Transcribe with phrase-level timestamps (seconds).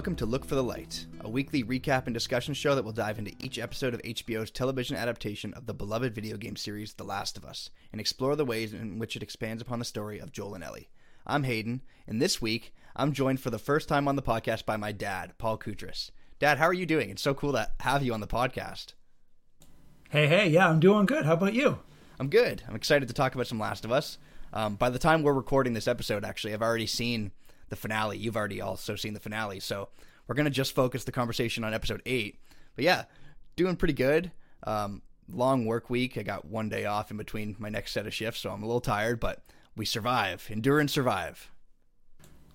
[0.00, 3.18] Welcome to Look for the Light, a weekly recap and discussion show that will dive
[3.18, 7.36] into each episode of HBO's television adaptation of the beloved video game series The Last
[7.36, 10.54] of Us and explore the ways in which it expands upon the story of Joel
[10.54, 10.88] and Ellie.
[11.26, 14.78] I'm Hayden, and this week I'm joined for the first time on the podcast by
[14.78, 16.10] my dad, Paul Koutras.
[16.38, 17.10] Dad, how are you doing?
[17.10, 18.94] It's so cool to have you on the podcast.
[20.08, 21.26] Hey, hey, yeah, I'm doing good.
[21.26, 21.78] How about you?
[22.18, 22.62] I'm good.
[22.66, 24.16] I'm excited to talk about some Last of Us.
[24.54, 27.32] Um, by the time we're recording this episode, actually, I've already seen
[27.70, 28.18] the finale.
[28.18, 29.88] You've already also seen the finale, so
[30.26, 32.38] we're gonna just focus the conversation on episode eight.
[32.76, 33.04] But yeah,
[33.56, 34.30] doing pretty good.
[34.64, 36.18] Um, long work week.
[36.18, 38.66] I got one day off in between my next set of shifts, so I'm a
[38.66, 39.42] little tired, but
[39.76, 41.50] we survive, endure and survive.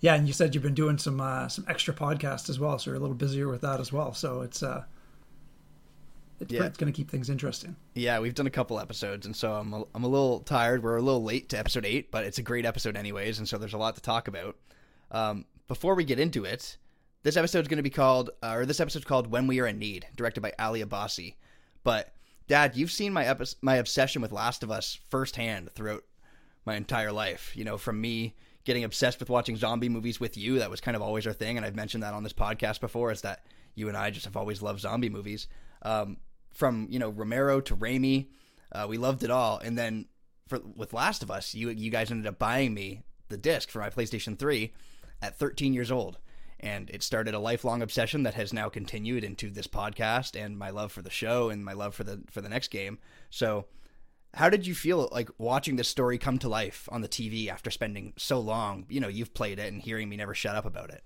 [0.01, 2.91] Yeah, and you said you've been doing some uh, some extra podcasts as well, so
[2.91, 4.13] you're a little busier with that as well.
[4.13, 4.83] So it's uh,
[6.39, 6.63] it's, Yeah.
[6.65, 7.75] it's going to keep things interesting.
[7.93, 10.83] Yeah, we've done a couple episodes, and so I'm a, I'm a little tired.
[10.83, 13.57] We're a little late to episode eight, but it's a great episode anyways, and so
[13.57, 14.57] there's a lot to talk about.
[15.11, 16.77] Um, before we get into it,
[17.23, 19.67] this episode is going to be called, uh, or this episode's called "When We Are
[19.67, 21.35] in Need," directed by Ali Abbasi.
[21.83, 22.13] But
[22.47, 26.03] Dad, you've seen my epi- my obsession with Last of Us firsthand throughout
[26.65, 27.51] my entire life.
[27.55, 30.95] You know, from me getting obsessed with watching zombie movies with you, that was kind
[30.95, 33.11] of always our thing, and I've mentioned that on this podcast before.
[33.11, 35.47] Is that you and I just have always loved zombie movies.
[35.81, 36.17] Um,
[36.53, 38.27] from you know Romero to Raimi,
[38.71, 39.57] uh, we loved it all.
[39.57, 40.05] And then
[40.47, 43.79] for with Last of Us, you you guys ended up buying me the disc for
[43.79, 44.71] my PlayStation 3
[45.21, 46.17] at 13 years old.
[46.59, 50.69] And it started a lifelong obsession that has now continued into this podcast and my
[50.69, 52.97] love for the show and my love for the for the next game.
[53.29, 53.65] So,
[54.33, 57.69] how did you feel like watching this story come to life on the TV after
[57.69, 58.85] spending so long?
[58.89, 61.03] You know, you've played it and hearing me never shut up about it.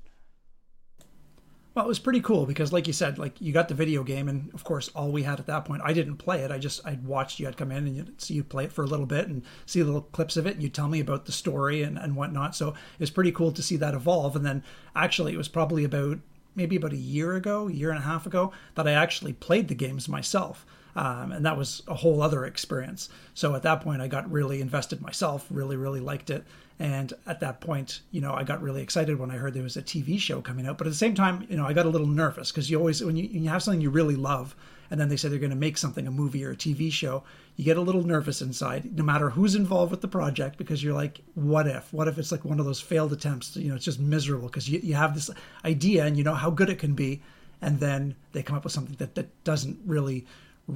[1.75, 4.27] Well, it was pretty cool because, like you said, like you got the video game,
[4.27, 5.83] and of course, all we had at that point.
[5.85, 6.51] I didn't play it.
[6.51, 8.83] I just I'd watched you had come in and you'd see you play it for
[8.83, 11.31] a little bit and see little clips of it, and you tell me about the
[11.31, 12.55] story and and whatnot.
[12.55, 14.35] So it was pretty cool to see that evolve.
[14.35, 14.63] And then
[14.95, 16.19] actually, it was probably about
[16.55, 19.67] maybe about a year ago, a year and a half ago, that I actually played
[19.67, 20.65] the games myself.
[20.95, 23.09] Um, and that was a whole other experience.
[23.33, 26.43] So at that point, I got really invested myself, really, really liked it.
[26.79, 29.77] And at that point, you know, I got really excited when I heard there was
[29.77, 30.77] a TV show coming out.
[30.77, 33.03] But at the same time, you know, I got a little nervous because you always,
[33.03, 34.55] when you, when you have something you really love,
[34.89, 37.23] and then they say they're going to make something, a movie or a TV show,
[37.57, 40.93] you get a little nervous inside, no matter who's involved with the project, because you're
[40.93, 41.91] like, what if?
[41.93, 43.55] What if it's like one of those failed attempts?
[43.55, 45.29] You know, it's just miserable because you, you have this
[45.65, 47.21] idea and you know how good it can be.
[47.61, 50.25] And then they come up with something that, that doesn't really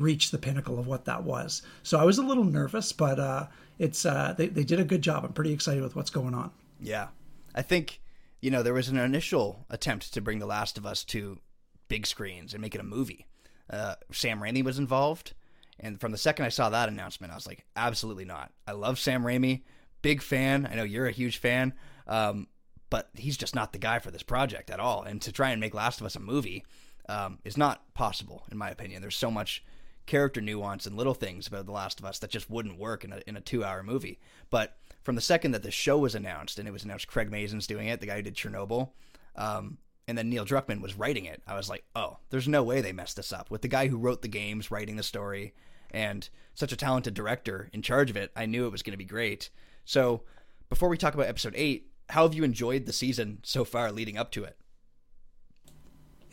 [0.01, 1.61] reach the pinnacle of what that was.
[1.83, 3.47] So I was a little nervous, but uh,
[3.79, 5.23] it's uh, they, they did a good job.
[5.23, 6.51] I'm pretty excited with what's going on.
[6.79, 7.07] Yeah.
[7.55, 8.01] I think,
[8.41, 11.39] you know, there was an initial attempt to bring The Last of Us to
[11.87, 13.27] big screens and make it a movie.
[13.69, 15.33] Uh, Sam Raimi was involved.
[15.79, 18.51] And from the second I saw that announcement, I was like, absolutely not.
[18.67, 19.61] I love Sam Raimi.
[20.01, 20.67] Big fan.
[20.69, 21.73] I know you're a huge fan.
[22.07, 22.47] Um,
[22.89, 25.01] but he's just not the guy for this project at all.
[25.03, 26.63] And to try and make Last of Us a movie
[27.09, 29.01] um, is not possible, in my opinion.
[29.01, 29.63] There's so much
[30.05, 33.13] character nuance and little things about The Last of Us that just wouldn't work in
[33.13, 34.19] a, in a two hour movie.
[34.49, 37.67] But from the second that the show was announced, and it was announced Craig Mazin's
[37.67, 38.89] doing it, the guy who did Chernobyl,
[39.35, 39.77] um,
[40.07, 42.91] and then Neil Druckmann was writing it, I was like, oh, there's no way they
[42.91, 43.49] messed this up.
[43.49, 45.53] With the guy who wrote the games writing the story
[45.91, 48.97] and such a talented director in charge of it, I knew it was going to
[48.97, 49.49] be great.
[49.85, 50.23] So
[50.69, 54.17] before we talk about episode eight, how have you enjoyed the season so far leading
[54.17, 54.57] up to it?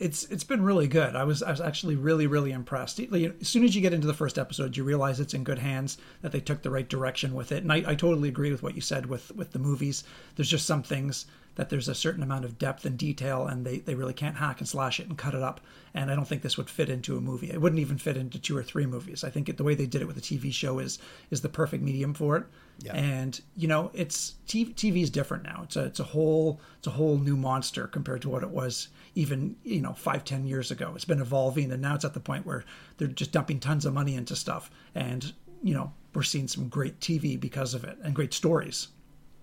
[0.01, 1.15] It's it's been really good.
[1.15, 2.99] I was I was actually really really impressed.
[2.99, 5.99] As soon as you get into the first episode, you realize it's in good hands.
[6.23, 7.61] That they took the right direction with it.
[7.61, 10.03] And I, I totally agree with what you said with with the movies.
[10.35, 13.77] There's just some things that there's a certain amount of depth and detail, and they
[13.77, 15.61] they really can't hack and slash it and cut it up.
[15.93, 17.51] And I don't think this would fit into a movie.
[17.51, 19.23] It wouldn't even fit into two or three movies.
[19.23, 20.97] I think it, the way they did it with a TV show is
[21.29, 22.45] is the perfect medium for it.
[22.79, 22.95] Yeah.
[22.95, 25.61] And you know, it's TV, TV is different now.
[25.63, 28.87] It's a it's a whole it's a whole new monster compared to what it was
[29.15, 30.93] even you know five ten years ago.
[30.95, 32.63] It's been evolving, and now it's at the point where
[32.97, 36.99] they're just dumping tons of money into stuff, and you know we're seeing some great
[36.99, 38.89] TV because of it and great stories.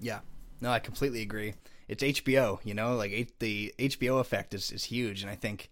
[0.01, 0.21] Yeah,
[0.61, 1.55] no, I completely agree.
[1.89, 5.71] It's HBO, you know, like the HBO effect is, is huge, and I think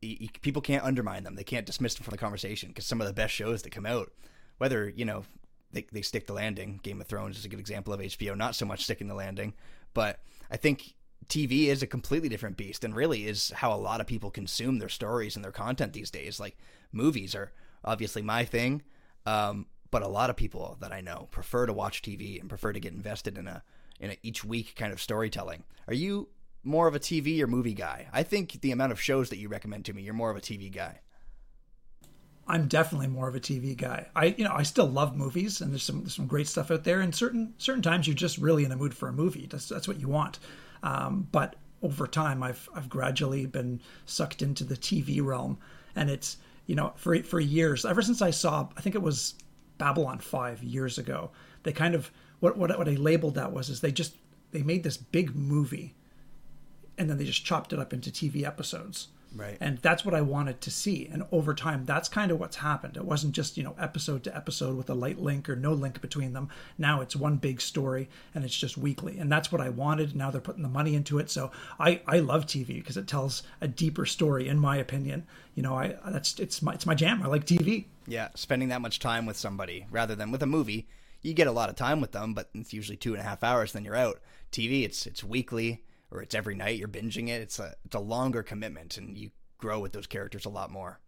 [0.00, 1.34] people can't undermine them.
[1.34, 3.86] They can't dismiss them from the conversation because some of the best shows that come
[3.86, 4.12] out,
[4.58, 5.24] whether you know
[5.72, 6.80] they they stick the landing.
[6.82, 9.54] Game of Thrones is a good example of HBO, not so much sticking the landing,
[9.92, 10.20] but
[10.50, 10.94] I think
[11.28, 14.78] TV is a completely different beast, and really is how a lot of people consume
[14.78, 16.40] their stories and their content these days.
[16.40, 16.56] Like
[16.92, 17.52] movies are
[17.84, 18.82] obviously my thing,
[19.26, 22.72] um, but a lot of people that I know prefer to watch TV and prefer
[22.72, 23.62] to get invested in a
[24.00, 25.64] in a each week kind of storytelling.
[25.86, 26.28] Are you
[26.64, 28.08] more of a TV or movie guy?
[28.12, 30.40] I think the amount of shows that you recommend to me, you're more of a
[30.40, 31.00] TV guy.
[32.46, 34.06] I'm definitely more of a TV guy.
[34.16, 36.84] I you know I still love movies, and there's some there's some great stuff out
[36.84, 37.00] there.
[37.00, 39.46] And certain certain times you're just really in a mood for a movie.
[39.46, 40.38] That's that's what you want.
[40.82, 45.58] Um, but over time, I've I've gradually been sucked into the TV realm,
[45.94, 49.34] and it's you know for for years ever since I saw I think it was
[49.78, 51.30] Babylon Five years ago.
[51.62, 52.10] They kind of
[52.40, 54.16] what what what I labeled that was is they just
[54.50, 55.94] they made this big movie,
[56.96, 59.08] and then they just chopped it up into TV episodes.
[59.34, 59.58] Right.
[59.60, 61.06] And that's what I wanted to see.
[61.10, 62.96] And over time, that's kind of what's happened.
[62.96, 66.00] It wasn't just, you know, episode to episode with a light link or no link
[66.00, 66.48] between them.
[66.78, 69.18] Now it's one big story and it's just weekly.
[69.18, 70.16] And that's what I wanted.
[70.16, 71.30] Now they're putting the money into it.
[71.30, 75.26] So I, I love TV because it tells a deeper story, in my opinion.
[75.54, 77.22] You know, I that's it's my it's my jam.
[77.22, 77.86] I like TV.
[78.06, 80.88] Yeah, spending that much time with somebody rather than with a movie,
[81.20, 83.42] you get a lot of time with them, but it's usually two and a half
[83.42, 84.20] hours, then you're out.
[84.52, 86.78] TV, it's it's weekly or it's every night.
[86.78, 87.40] You're binging it.
[87.42, 91.00] It's a it's a longer commitment, and you grow with those characters a lot more.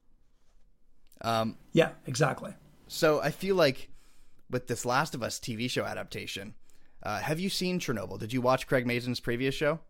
[1.22, 2.52] Um, yeah, exactly.
[2.88, 3.90] So I feel like
[4.50, 6.54] with this Last of Us TV show adaptation,
[7.02, 8.18] uh, have you seen Chernobyl?
[8.18, 9.80] Did you watch Craig Mazin's previous show?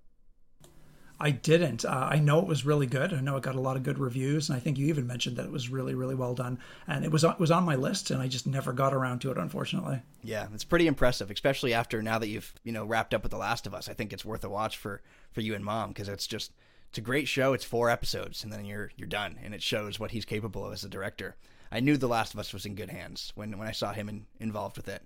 [1.22, 1.84] I didn't.
[1.84, 3.12] Uh, I know it was really good.
[3.12, 5.36] I know it got a lot of good reviews, and I think you even mentioned
[5.36, 6.58] that it was really, really well done.
[6.86, 9.30] And it was it was on my list, and I just never got around to
[9.30, 10.00] it, unfortunately.
[10.24, 13.38] Yeah, it's pretty impressive, especially after now that you've you know wrapped up with The
[13.38, 13.88] Last of Us.
[13.88, 16.52] I think it's worth a watch for for you and mom because it's just
[16.88, 17.52] it's a great show.
[17.52, 20.72] It's four episodes, and then you're you're done, and it shows what he's capable of
[20.72, 21.36] as a director.
[21.70, 24.08] I knew The Last of Us was in good hands when when I saw him
[24.08, 25.02] in, involved with it.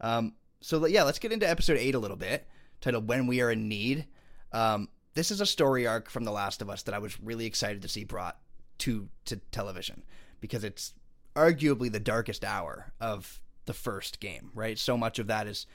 [0.00, 2.46] Um, so yeah, let's get into episode eight a little bit,
[2.80, 4.06] titled "When We Are in Need."
[4.52, 7.46] Um, this is a story arc from The Last of Us that I was really
[7.46, 8.38] excited to see brought
[8.78, 10.02] to to television
[10.40, 10.94] because it's
[11.36, 14.78] arguably the darkest hour of the first game, right?
[14.78, 15.66] So much of that is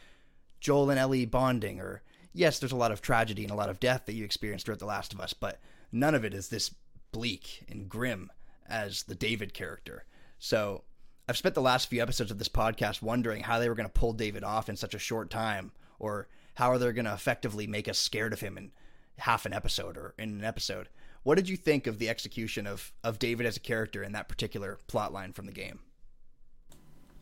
[0.59, 2.01] Joel and Ellie bonding, or
[2.33, 4.79] yes, there's a lot of tragedy and a lot of death that you experience throughout
[4.79, 5.59] The Last of Us, but
[5.91, 6.73] none of it is this
[7.11, 8.31] bleak and grim
[8.67, 10.05] as the David character.
[10.39, 10.83] So
[11.29, 13.93] I've spent the last few episodes of this podcast wondering how they were going to
[13.93, 17.67] pull David off in such a short time, or how are they going to effectively
[17.67, 18.71] make us scared of him and
[19.19, 20.89] half an episode or in an episode.
[21.23, 24.29] What did you think of the execution of of David as a character in that
[24.29, 25.79] particular plot line from the game?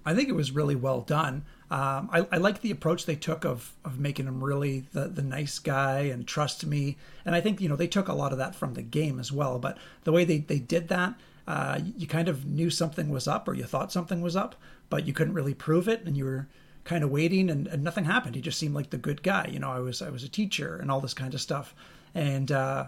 [0.06, 1.46] I think it was really well done.
[1.72, 5.22] Um, I, I like the approach they took of of making him really the the
[5.22, 6.98] nice guy and trust me.
[7.26, 9.32] And I think you know they took a lot of that from the game as
[9.32, 9.60] well.
[9.60, 11.16] But the way they they did that,
[11.48, 14.56] uh, you kind of knew something was up or you thought something was up,
[14.90, 16.48] but you couldn't really prove it, and you were
[16.84, 18.36] kind of waiting and, and nothing happened.
[18.36, 19.48] He just seemed like the good guy.
[19.52, 21.76] You know, I was I was a teacher and all this kind of stuff.
[22.14, 22.88] And uh,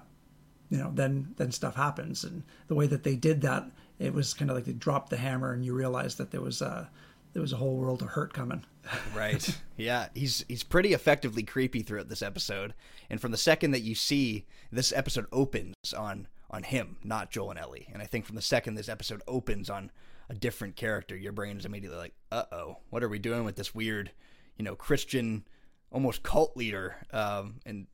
[0.69, 2.23] you know, then then stuff happens.
[2.23, 3.65] And the way that they did that,
[3.99, 6.61] it was kind of like they dropped the hammer and you realized that there was
[6.61, 6.89] a
[7.33, 8.63] there was a whole world of hurt coming.
[9.15, 9.57] right.
[9.77, 10.07] Yeah.
[10.13, 12.73] He's he's pretty effectively creepy throughout this episode.
[13.09, 17.51] And from the second that you see this episode opens on on him, not Joel
[17.51, 17.87] and Ellie.
[17.91, 19.91] And I think from the second this episode opens on
[20.29, 23.55] a different character, your brain is immediately like, "Uh oh, what are we doing with
[23.55, 24.11] this weird,
[24.57, 25.45] you know, Christian,
[25.91, 27.87] almost cult leader?" Um, and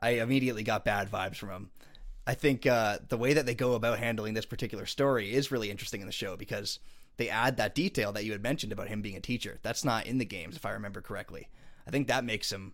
[0.00, 1.70] I immediately got bad vibes from him.
[2.26, 5.70] I think uh, the way that they go about handling this particular story is really
[5.70, 6.78] interesting in the show because
[7.16, 9.58] they add that detail that you had mentioned about him being a teacher.
[9.62, 11.48] That's not in the games, if I remember correctly.
[11.86, 12.72] I think that makes him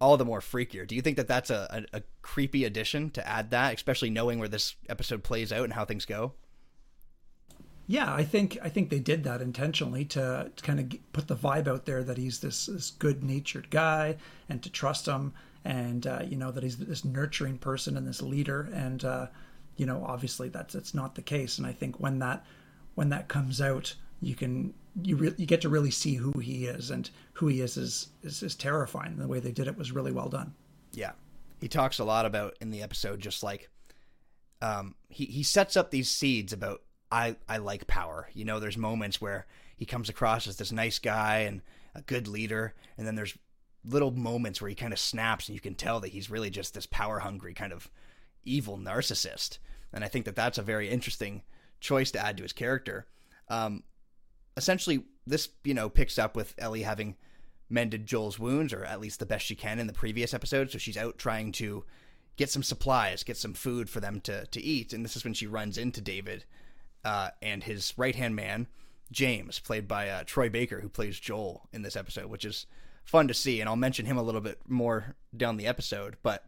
[0.00, 0.86] all the more freakier.
[0.86, 4.38] Do you think that that's a, a, a creepy addition to add that, especially knowing
[4.38, 6.34] where this episode plays out and how things go?
[7.90, 11.34] Yeah, I think I think they did that intentionally to, to kind of put the
[11.34, 14.16] vibe out there that he's this this good natured guy
[14.48, 15.32] and to trust him
[15.64, 19.26] and uh, you know that he's this nurturing person and this leader and uh,
[19.76, 21.58] you know obviously that's that's not the case.
[21.58, 22.46] And I think when that
[22.94, 26.66] when that comes out you can you re- you get to really see who he
[26.66, 29.16] is and who he is is is, is terrifying.
[29.16, 30.54] The way they did it was really well done.
[30.92, 31.10] Yeah,
[31.60, 33.68] he talks a lot about in the episode just like
[34.62, 38.28] um, he he sets up these seeds about I I like power.
[38.34, 41.62] You know, there's moments where he comes across as this nice guy and
[41.94, 43.36] a good leader, and then there's
[43.84, 46.74] little moments where he kind of snaps, and you can tell that he's really just
[46.74, 47.90] this power hungry kind of
[48.44, 49.58] evil narcissist.
[49.92, 51.42] And I think that that's a very interesting
[51.80, 53.06] choice to add to his character.
[53.48, 53.82] Um,
[54.56, 57.16] essentially, this you know picks up with Ellie having
[57.68, 60.70] mended Joel's wounds, or at least the best she can in the previous episode.
[60.70, 61.84] So she's out trying to
[62.36, 65.34] get some supplies, get some food for them to to eat, and this is when
[65.34, 66.44] she runs into David
[67.04, 68.66] uh, and his right hand man,
[69.10, 72.66] James, played by uh, Troy Baker, who plays Joel in this episode, which is
[73.04, 73.60] fun to see.
[73.60, 76.16] And I'll mention him a little bit more down the episode.
[76.22, 76.44] But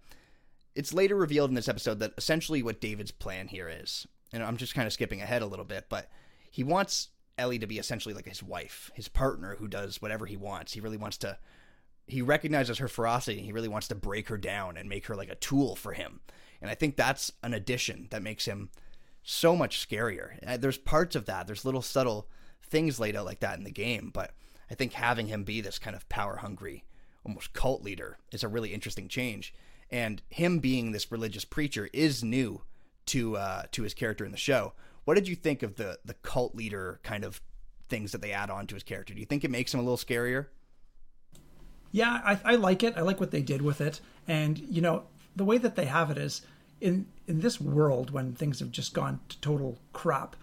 [0.74, 4.56] it's later revealed in this episode that essentially what David's plan here is, and I'm
[4.56, 6.08] just kind of skipping ahead a little bit, but
[6.50, 10.36] he wants Ellie to be essentially like his wife, his partner who does whatever he
[10.36, 10.72] wants.
[10.72, 11.38] He really wants to.
[12.06, 13.38] He recognizes her ferocity.
[13.38, 15.92] And he really wants to break her down and make her like a tool for
[15.92, 16.20] him.
[16.60, 18.70] And I think that's an addition that makes him
[19.22, 20.32] so much scarier.
[20.46, 21.46] Uh, there's parts of that.
[21.46, 22.28] There's little subtle
[22.62, 24.32] things laid out like that in the game, but
[24.70, 26.84] I think having him be this kind of power hungry,
[27.24, 29.54] almost cult leader is a really interesting change.
[29.92, 32.62] and him being this religious preacher is new
[33.06, 34.72] to uh, to his character in the show.
[35.04, 37.40] What did you think of the the cult leader kind of
[37.88, 39.12] things that they add on to his character?
[39.12, 40.46] Do you think it makes him a little scarier?
[41.90, 42.94] Yeah, I, I like it.
[42.96, 45.04] I like what they did with it, and you know
[45.36, 46.42] the way that they have it is
[46.82, 50.36] in in this world when things have just gone to total crap,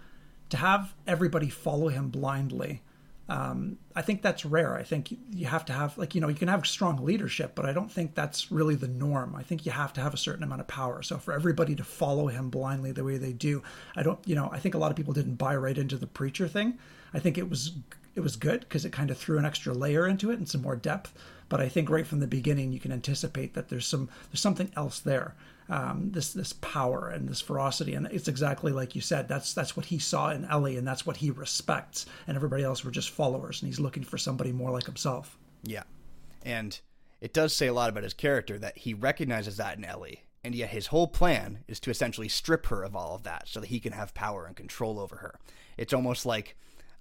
[0.48, 2.82] to have everybody follow him blindly.
[3.28, 4.74] Um, I think that's rare.
[4.74, 7.66] I think you have to have like you know you can have strong leadership, but
[7.66, 9.36] I don't think that's really the norm.
[9.36, 11.02] I think you have to have a certain amount of power.
[11.02, 13.62] So for everybody to follow him blindly the way they do,
[13.94, 16.08] I don't you know I think a lot of people didn't buy right into the
[16.08, 16.78] preacher thing.
[17.14, 17.72] I think it was
[18.16, 20.62] it was good because it kind of threw an extra layer into it and some
[20.62, 21.14] more depth.
[21.48, 24.72] But I think right from the beginning, you can anticipate that there's some there's something
[24.74, 25.34] else there.
[25.70, 29.28] Um, this this power and this ferocity, and it's exactly like you said.
[29.28, 32.06] That's that's what he saw in Ellie, and that's what he respects.
[32.26, 35.38] And everybody else were just followers, and he's looking for somebody more like himself.
[35.62, 35.84] Yeah,
[36.44, 36.78] and
[37.20, 40.54] it does say a lot about his character that he recognizes that in Ellie, and
[40.54, 43.68] yet his whole plan is to essentially strip her of all of that so that
[43.68, 45.38] he can have power and control over her.
[45.76, 46.56] It's almost like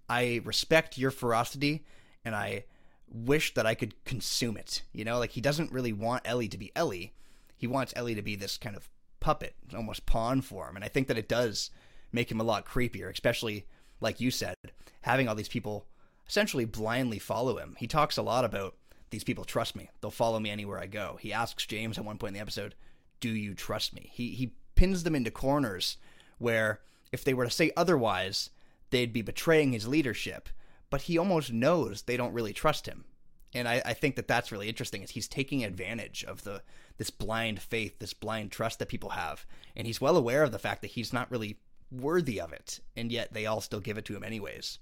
[0.08, 1.86] I respect your ferocity,
[2.24, 2.66] and I
[3.12, 4.84] wish that I could consume it.
[4.94, 7.14] You know, like he doesn't really want Ellie to be Ellie.
[7.60, 8.90] He wants Ellie to be this kind of
[9.20, 10.76] puppet, almost pawn for him.
[10.76, 11.70] And I think that it does
[12.12, 13.68] make him a lot creepier, especially
[14.02, 14.56] like you said,
[15.02, 15.86] having all these people
[16.28, 17.76] essentially blindly follow him.
[17.78, 18.76] He talks a lot about
[19.12, 19.90] these people trust me.
[20.02, 21.20] They'll follow me anywhere I go.
[21.22, 22.76] He asks James at one point in the episode,
[23.20, 25.98] "Do you trust me?" He he pins them into corners
[26.38, 26.80] where
[27.12, 28.50] if they were to say otherwise,
[28.92, 30.50] they'd be betraying his leadership
[30.90, 33.06] but he almost knows they don't really trust him.
[33.54, 35.02] And I, I think that that's really interesting.
[35.02, 36.62] Is he's taking advantage of the
[36.98, 40.60] this blind faith, this blind trust that people have, and he's well aware of the
[40.60, 41.58] fact that he's not really
[41.92, 44.78] worthy of it, and yet they all still give it to him anyways.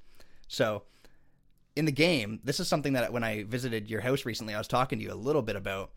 [0.48, 0.84] So,
[1.76, 4.68] in the game, this is something that when I visited your house recently, I was
[4.68, 5.92] talking to you a little bit about.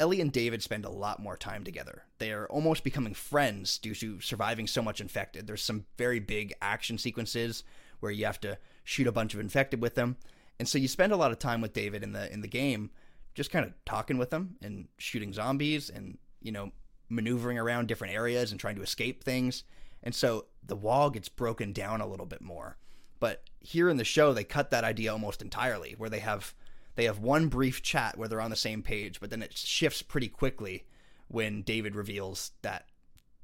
[0.00, 2.04] Ellie and David spend a lot more time together.
[2.18, 5.48] They are almost becoming friends due to surviving so much infected.
[5.48, 7.64] There's some very big action sequences
[7.98, 10.16] where you have to shoot a bunch of infected with them.
[10.58, 12.90] And so you spend a lot of time with David in the in the game
[13.34, 16.72] just kind of talking with him and shooting zombies and you know
[17.08, 19.64] maneuvering around different areas and trying to escape things.
[20.02, 22.76] And so the wall gets broken down a little bit more.
[23.20, 26.54] But here in the show they cut that idea almost entirely where they have
[26.96, 30.02] they have one brief chat where they're on the same page, but then it shifts
[30.02, 30.84] pretty quickly
[31.28, 32.86] when David reveals that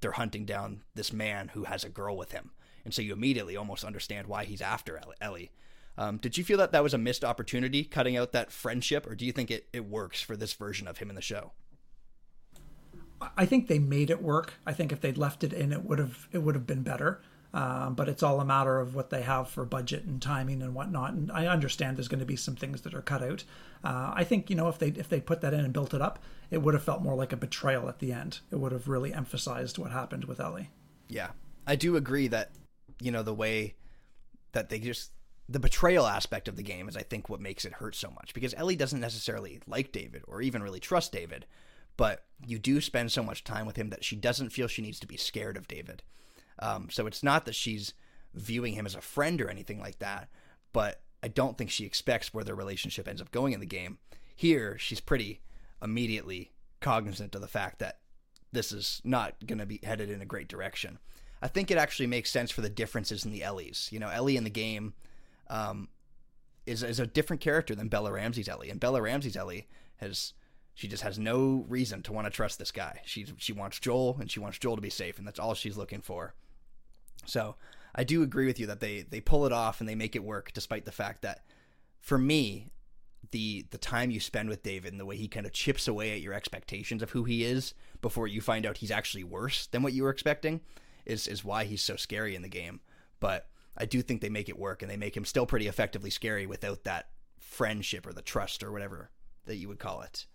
[0.00, 2.50] they're hunting down this man who has a girl with him
[2.84, 5.50] and so you immediately almost understand why he's after Ellie.
[5.96, 9.14] Um, did you feel that that was a missed opportunity, cutting out that friendship, or
[9.14, 11.52] do you think it, it works for this version of him in the show?
[13.36, 14.54] I think they made it work.
[14.66, 17.22] I think if they'd left it in, it would have it would have been better.
[17.54, 20.74] Um, but it's all a matter of what they have for budget and timing and
[20.74, 21.12] whatnot.
[21.12, 23.44] And I understand there's going to be some things that are cut out.
[23.84, 26.02] Uh, I think you know if they if they put that in and built it
[26.02, 26.18] up,
[26.50, 28.40] it would have felt more like a betrayal at the end.
[28.50, 30.70] It would have really emphasized what happened with Ellie.
[31.08, 31.30] Yeah,
[31.66, 32.50] I do agree that
[33.00, 33.76] you know the way
[34.52, 35.12] that they just
[35.48, 38.32] the betrayal aspect of the game is I think what makes it hurt so much
[38.32, 41.46] because Ellie doesn't necessarily like David or even really trust David,
[41.96, 45.00] but you do spend so much time with him that she doesn't feel she needs
[45.00, 46.02] to be scared of David.
[46.58, 47.94] Um, so it's not that she's
[48.32, 50.28] viewing him as a friend or anything like that,
[50.72, 53.98] but I don't think she expects where their relationship ends up going in the game.
[54.34, 55.40] Here, she's pretty
[55.82, 58.00] immediately cognizant of the fact that
[58.52, 60.98] this is not going to be headed in a great direction.
[61.42, 63.88] I think it actually makes sense for the differences in the Ellies.
[63.92, 64.94] You know, Ellie in the game
[65.48, 65.88] um,
[66.66, 70.32] is is a different character than Bella Ramsey's Ellie, and Bella Ramsey's Ellie has
[70.74, 73.00] she just has no reason to want to trust this guy.
[73.04, 75.76] She she wants Joel, and she wants Joel to be safe, and that's all she's
[75.76, 76.34] looking for.
[77.26, 77.56] So
[77.94, 80.24] I do agree with you that they they pull it off and they make it
[80.24, 81.44] work, despite the fact that
[82.00, 82.70] for me,
[83.30, 86.12] the the time you spend with David and the way he kind of chips away
[86.12, 89.82] at your expectations of who he is before you find out he's actually worse than
[89.82, 90.60] what you were expecting
[91.06, 92.80] is is why he's so scary in the game.
[93.20, 96.10] But I do think they make it work and they make him still pretty effectively
[96.10, 99.10] scary without that friendship or the trust or whatever
[99.46, 100.26] that you would call it.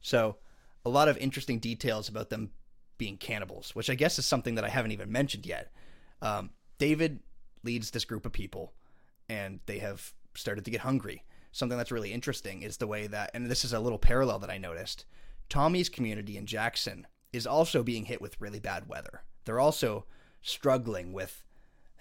[0.00, 0.36] So,
[0.84, 2.50] a lot of interesting details about them
[2.98, 5.72] being cannibals, which I guess is something that I haven't even mentioned yet.
[6.20, 7.20] Um, David
[7.62, 8.72] leads this group of people,
[9.28, 11.24] and they have started to get hungry.
[11.52, 14.50] Something that's really interesting is the way that, and this is a little parallel that
[14.50, 15.04] I noticed.
[15.48, 20.06] Tommy's community in Jackson is also being hit with really bad weather they're also
[20.40, 21.42] struggling with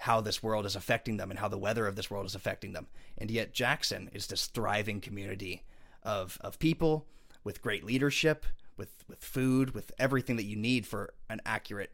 [0.02, 2.74] how this world is affecting them and how the weather of this world is affecting
[2.74, 2.88] them.
[3.18, 5.64] And yet Jackson is this thriving community
[6.04, 7.06] of of people
[7.44, 8.46] with great leadership,
[8.78, 11.92] with with food, with everything that you need for an accurate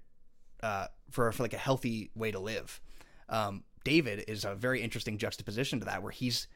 [0.64, 2.80] uh, for for like a healthy way to live.
[3.30, 6.48] Um, David is a very interesting juxtaposition to that, where he's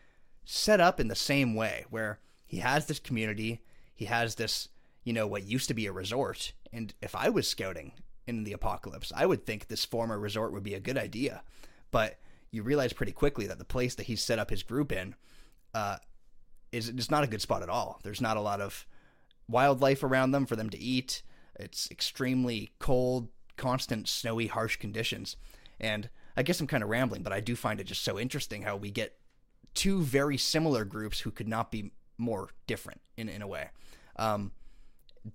[0.46, 3.62] set up in the same way, where he has this community,
[3.94, 4.70] he has this
[5.04, 6.54] you know, what used to be a resort.
[6.72, 7.94] And if I was scouting
[8.38, 11.44] in the apocalypse, I would think this former resort would be a good idea.
[11.92, 12.20] But
[12.52, 15.16] you realize pretty quickly that the place that he's set up his group in
[15.74, 15.98] uh,
[16.72, 18.00] is is not a good spot at all.
[18.04, 18.86] There's not a lot of
[19.48, 21.22] wildlife around them for them to eat.
[21.60, 25.36] It's extremely cold, constant, snowy, harsh conditions.
[25.80, 28.64] And I guess I'm kind of rambling, but I do find it just so interesting
[28.64, 29.18] how we get
[29.74, 33.70] two very similar groups who could not be more different in, in a way.
[34.16, 34.52] Um,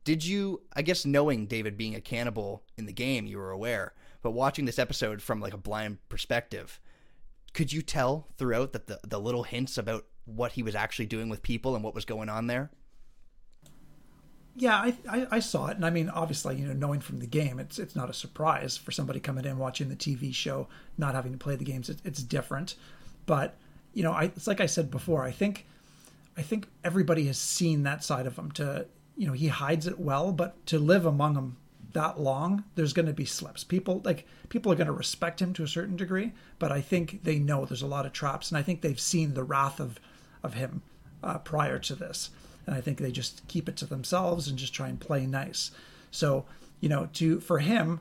[0.05, 3.95] did you, I guess, knowing David being a cannibal in the game, you were aware,
[4.23, 6.81] but watching this episode from like a blind perspective,
[7.55, 11.29] could you tell throughout that the, the little hints about what he was actually doing
[11.29, 12.71] with people and what was going on there?
[14.59, 17.27] Yeah, I, I, I saw it, and I mean, obviously, you know, knowing from the
[17.27, 20.67] game, it's it's not a surprise for somebody coming in watching the TV show,
[20.97, 21.91] not having to play the games.
[21.91, 22.75] It, it's different,
[23.27, 23.55] but
[23.93, 25.25] you know, I, it's like I said before.
[25.25, 25.67] I think,
[26.39, 28.51] I think everybody has seen that side of him.
[28.53, 31.57] To you know, he hides it well, but to live among them
[31.93, 33.65] that long, there's going to be slips.
[33.65, 37.25] People like people are going to respect him to a certain degree, but I think
[37.25, 39.99] they know there's a lot of traps, and I think they've seen the wrath of
[40.43, 40.83] of him
[41.23, 42.31] uh, prior to this
[42.67, 45.71] and I think they just keep it to themselves and just try and play nice.
[46.11, 46.45] So
[46.81, 48.01] you know, to for him,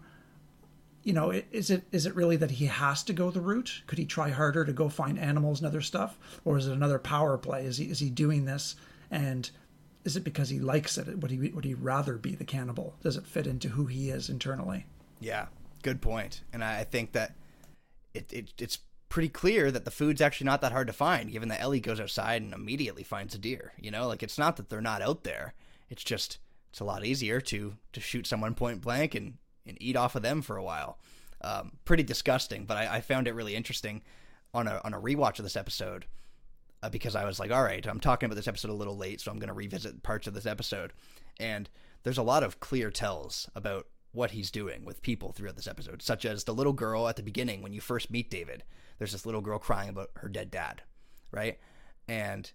[1.04, 3.84] you know, is it is it really that he has to go the route?
[3.88, 7.00] Could he try harder to go find animals and other stuff, or is it another
[7.00, 7.66] power play?
[7.66, 8.76] Is he is he doing this
[9.12, 9.50] and
[10.06, 11.20] is it because he likes it?
[11.20, 12.96] Would he would he rather be the cannibal?
[13.02, 14.86] Does it fit into who he is internally?
[15.20, 15.48] Yeah,
[15.82, 16.44] good point.
[16.54, 17.36] And I think that
[18.14, 21.50] it, it it's pretty clear that the food's actually not that hard to find, given
[21.50, 23.74] that Ellie goes outside and immediately finds a deer.
[23.80, 25.56] You know, like it's not that they're not out there.
[25.90, 26.38] It's just
[26.70, 29.34] it's a lot easier to to shoot someone point blank and
[29.66, 31.00] and eat off of them for a while.
[31.42, 34.02] Um, pretty disgusting, but I, I, found it really interesting
[34.54, 36.06] on a on a rewatch of this episode
[36.86, 39.22] uh, because I was like, all right, I'm talking about this episode a little late,
[39.22, 40.94] so I'm going to revisit parts of this episode,
[41.40, 41.70] and
[42.04, 46.02] there's a lot of clear tells about what he's doing with people throughout this episode,
[46.02, 48.64] such as the little girl at the beginning when you first meet David
[48.98, 50.82] there's this little girl crying about her dead dad,
[51.32, 51.60] right?
[52.08, 52.52] And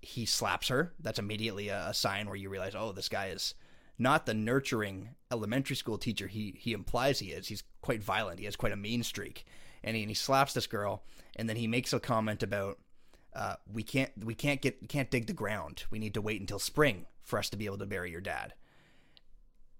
[0.00, 0.92] he slaps her.
[1.00, 3.54] That's immediately a, a sign where you realize, oh, this guy is
[3.98, 7.48] not the nurturing elementary school teacher he he implies he is.
[7.48, 8.38] He's quite violent.
[8.38, 9.44] He has quite a mean streak,
[9.82, 11.04] and he, and he slaps this girl,
[11.36, 12.78] and then he makes a comment about
[13.34, 15.84] uh, we can't we can't get can't dig the ground.
[15.90, 18.54] We need to wait until spring for us to be able to bury your dad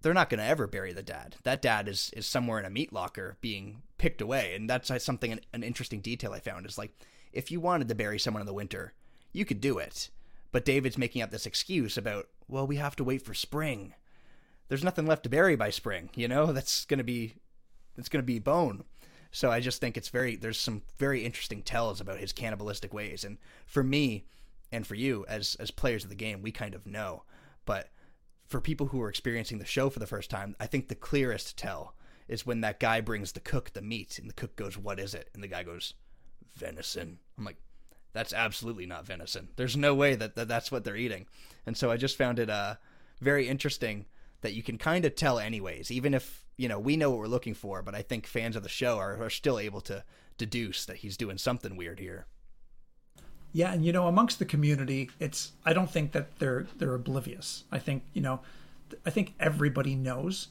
[0.02, 1.36] they're not going to ever bury the dad.
[1.44, 5.38] That dad is is somewhere in a meat locker being picked away, and that's something
[5.52, 6.92] an interesting detail I found is like
[7.32, 8.92] if you wanted to bury someone in the winter,
[9.32, 10.10] you could do it.
[10.50, 13.94] But David's making up this excuse about, well, we have to wait for spring.
[14.68, 16.46] There's nothing left to bury by spring, you know?
[16.52, 17.36] That's going to be
[17.96, 18.84] it's going to be bone.
[19.32, 23.24] So I just think it's very there's some very interesting tells about his cannibalistic ways
[23.24, 24.26] and for me
[24.70, 27.24] and for you as as players of the game, we kind of know.
[27.64, 27.90] But
[28.46, 31.56] for people who are experiencing the show for the first time, I think the clearest
[31.56, 31.94] tell
[32.28, 35.14] is when that guy brings the cook the meat and the cook goes, What is
[35.14, 35.30] it?
[35.34, 35.94] And the guy goes,
[36.56, 37.18] Venison.
[37.38, 37.56] I'm like,
[38.12, 39.48] That's absolutely not venison.
[39.56, 41.26] There's no way that, that that's what they're eating.
[41.66, 42.76] And so I just found it uh,
[43.20, 44.06] very interesting
[44.42, 47.26] that you can kind of tell, anyways, even if, you know, we know what we're
[47.26, 50.04] looking for, but I think fans of the show are, are still able to
[50.38, 52.26] deduce that he's doing something weird here.
[53.52, 57.64] Yeah, and you know, amongst the community, it's I don't think that they're they're oblivious.
[57.70, 58.40] I think you know,
[59.04, 60.48] I think everybody knows,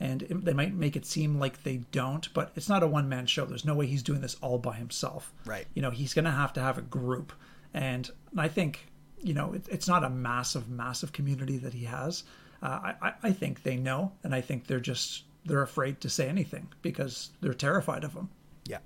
[0.00, 3.08] and it, they might make it seem like they don't, but it's not a one
[3.08, 3.44] man show.
[3.44, 5.32] There's no way he's doing this all by himself.
[5.46, 5.66] Right.
[5.74, 7.32] You know, he's going to have to have a group,
[7.72, 8.86] and I think
[9.22, 12.24] you know it, it's not a massive, massive community that he has.
[12.62, 16.28] Uh, I I think they know, and I think they're just they're afraid to say
[16.28, 18.30] anything because they're terrified of him.
[18.66, 18.78] Yeah,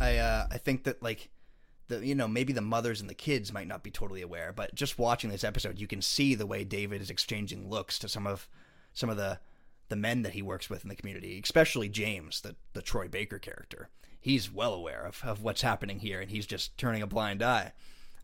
[0.00, 1.30] I uh, I think that like
[1.88, 4.74] the you know maybe the mothers and the kids might not be totally aware, but
[4.74, 8.26] just watching this episode, you can see the way David is exchanging looks to some
[8.26, 8.48] of
[8.92, 9.38] some of the
[9.88, 13.38] the men that he works with in the community, especially James, the the Troy Baker
[13.38, 13.88] character.
[14.20, 17.72] He's well aware of, of what's happening here, and he's just turning a blind eye.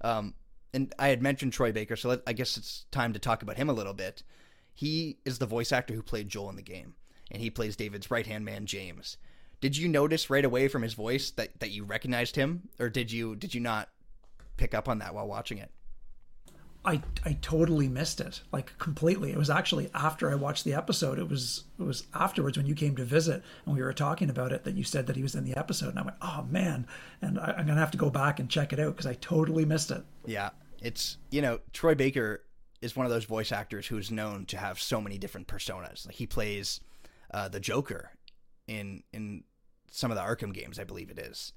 [0.00, 0.34] Um,
[0.74, 3.56] and I had mentioned Troy Baker, so let, I guess it's time to talk about
[3.56, 4.24] him a little bit.
[4.74, 6.94] He is the voice actor who played Joel in the game,
[7.32, 9.16] and he plays David's right hand man, James.
[9.60, 13.10] Did you notice right away from his voice that, that you recognized him, or did
[13.10, 13.88] you did you not
[14.56, 15.70] pick up on that while watching it?
[16.84, 19.30] I I totally missed it, like completely.
[19.30, 21.18] It was actually after I watched the episode.
[21.18, 24.52] It was it was afterwards when you came to visit and we were talking about
[24.52, 26.86] it that you said that he was in the episode, and I went, oh man,
[27.22, 29.64] and I, am gonna have to go back and check it out because I totally
[29.64, 30.02] missed it.
[30.26, 32.42] Yeah, it's you know Troy Baker
[32.80, 36.04] is one of those voice actors who's known to have so many different personas.
[36.04, 36.80] Like he plays
[37.32, 38.10] uh, the Joker
[38.66, 39.44] in in
[39.90, 41.52] some of the Arkham games, I believe it is.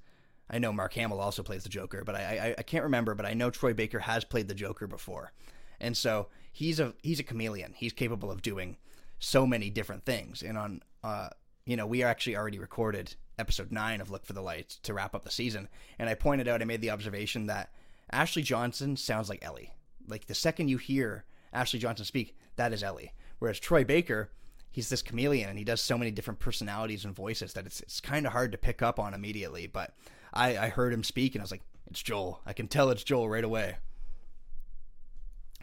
[0.48, 3.14] I know Mark Hamill also plays the Joker, but I, I, I can't remember.
[3.14, 5.32] But I know Troy Baker has played the Joker before,
[5.80, 7.74] and so he's a he's a chameleon.
[7.76, 8.76] He's capable of doing
[9.18, 10.42] so many different things.
[10.42, 11.30] And on uh,
[11.64, 15.14] you know, we actually already recorded episode nine of Look for the Lights to wrap
[15.14, 17.72] up the season, and I pointed out I made the observation that
[18.10, 19.74] Ashley Johnson sounds like Ellie.
[20.06, 23.12] Like the second you hear Ashley Johnson speak, that is Ellie.
[23.38, 24.30] Whereas Troy Baker,
[24.76, 27.98] he's this chameleon and he does so many different personalities and voices that it's it's
[27.98, 29.66] kind of hard to pick up on immediately.
[29.66, 29.94] But
[30.34, 32.42] I, I heard him speak and I was like, it's Joel.
[32.44, 33.76] I can tell it's Joel right away.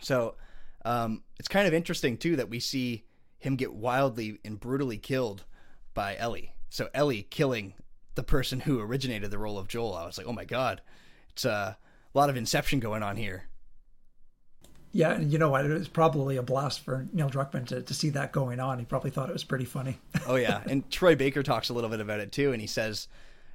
[0.01, 0.33] So
[0.83, 3.03] um, it's kind of interesting too that we see
[3.37, 5.43] him get wildly and brutally killed
[5.93, 6.55] by Ellie.
[6.71, 7.75] So Ellie killing
[8.15, 9.93] the person who originated the role of Joel.
[9.93, 10.81] I was like, oh my god,
[11.29, 13.43] it's uh, a lot of Inception going on here.
[14.95, 15.65] Yeah, and you know what?
[15.65, 18.77] It was probably a blast for Neil Druckmann to, to see that going on.
[18.77, 19.99] He probably thought it was pretty funny.
[20.27, 23.07] oh yeah, and Troy Baker talks a little bit about it too, and he says,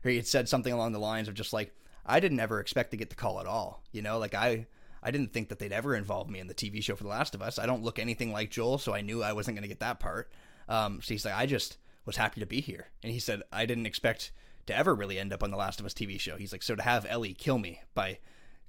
[0.05, 1.73] or he had said something along the lines of just like,
[2.05, 3.85] I didn't ever expect to get the call at all.
[3.93, 4.67] You know, like I
[5.01, 7.37] I didn't think that they'd ever involve me in the TV show for The Last
[7.37, 7.59] of Us.
[7.59, 10.01] I don't look anything like Joel, so I knew I wasn't going to get that
[10.01, 10.31] part.
[10.69, 13.65] Um, so he's like, I just was happy to be here, and he said I
[13.65, 14.33] didn't expect
[14.67, 16.37] to ever really end up on The Last of Us TV show.
[16.37, 18.19] He's like, so to have Ellie kill me by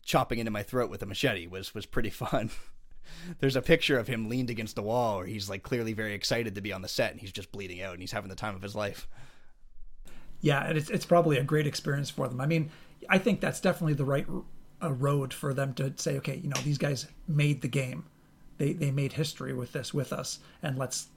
[0.10, 2.50] chopping into my throat with a machete was was pretty fun.
[3.40, 6.56] There's a picture of him leaned against the wall where he's like clearly very excited
[6.56, 8.56] to be on the set and he's just bleeding out and he's having the time
[8.56, 9.08] of his life.
[10.42, 12.42] Yeah, and it's it's probably a great experience for them.
[12.42, 12.72] I mean,
[13.08, 14.26] I think that's definitely the right
[14.82, 18.06] road for them to say, okay, you know, these guys made the game.
[18.58, 21.08] They they made history with this with us and let's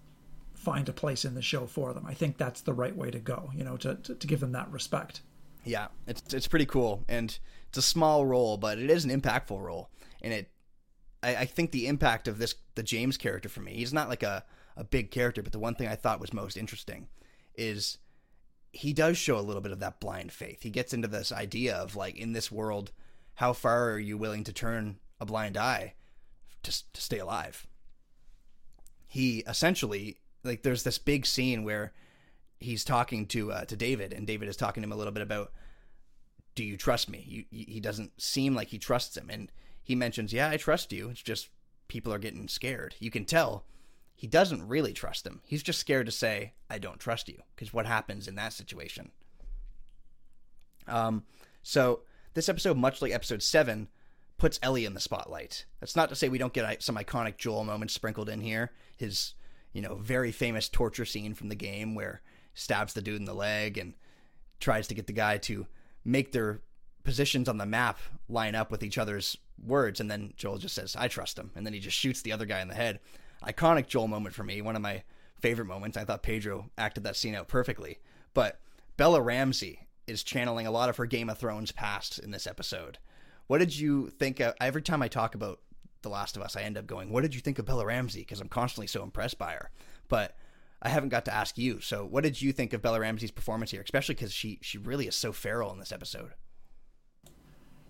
[0.55, 2.05] find a place in the show for them.
[2.07, 4.53] I think that's the right way to go, you know, to, to, to give them
[4.53, 5.23] that respect.
[5.65, 9.61] Yeah, it's it's pretty cool, and it's a small role, but it is an impactful
[9.61, 10.51] role, and it.
[11.23, 14.23] I, I think the impact of this the James character for me, he's not like
[14.23, 14.45] a
[14.77, 17.09] a big character, but the one thing I thought was most interesting
[17.55, 17.99] is
[18.73, 20.63] he does show a little bit of that blind faith.
[20.63, 22.91] He gets into this idea of like in this world,
[23.35, 25.95] how far are you willing to turn a blind eye
[26.63, 27.67] to to stay alive?
[29.07, 31.93] He essentially like there's this big scene where
[32.65, 35.23] he's talking to uh, to David, and David is talking to him a little bit
[35.23, 35.53] about,
[36.55, 39.51] "Do you trust me?" You, he doesn't seem like he trusts him, and
[39.83, 41.09] he mentions, "Yeah, I trust you.
[41.09, 41.49] It's just
[41.89, 42.95] people are getting scared.
[42.99, 43.65] You can tell."
[44.15, 45.41] He doesn't really trust him.
[45.45, 49.11] He's just scared to say, "I don't trust you," because what happens in that situation?
[50.87, 51.25] Um,
[51.63, 52.03] so
[52.35, 53.89] this episode, much like episode seven,
[54.39, 55.67] puts Ellie in the spotlight.
[55.81, 58.73] That's not to say we don't get some iconic Joel moments sprinkled in here.
[58.97, 59.35] His
[59.73, 62.23] you know, very famous torture scene from the game where
[62.55, 63.95] stabs the dude in the leg and
[64.61, 65.67] tries to get the guy to
[66.05, 66.61] make their
[67.05, 70.97] positions on the map line up with each other's words and then Joel just says
[70.97, 73.01] I trust him and then he just shoots the other guy in the head.
[73.45, 75.03] Iconic Joel moment for me, one of my
[75.43, 75.97] favorite moments.
[75.97, 77.99] I thought Pedro acted that scene out perfectly.
[78.33, 78.61] But
[78.97, 82.99] Bella Ramsey is channeling a lot of her Game of Thrones past in this episode.
[83.49, 85.61] What did you think of, every time I talk about
[86.03, 88.21] the Last of Us, I end up going, "What did you think of Bella Ramsey?"
[88.21, 89.71] Because I'm constantly so impressed by her.
[90.09, 90.37] But
[90.83, 91.81] I haven't got to ask you.
[91.81, 95.07] So, what did you think of Bella Ramsey's performance here, especially because she she really
[95.07, 96.33] is so feral in this episode?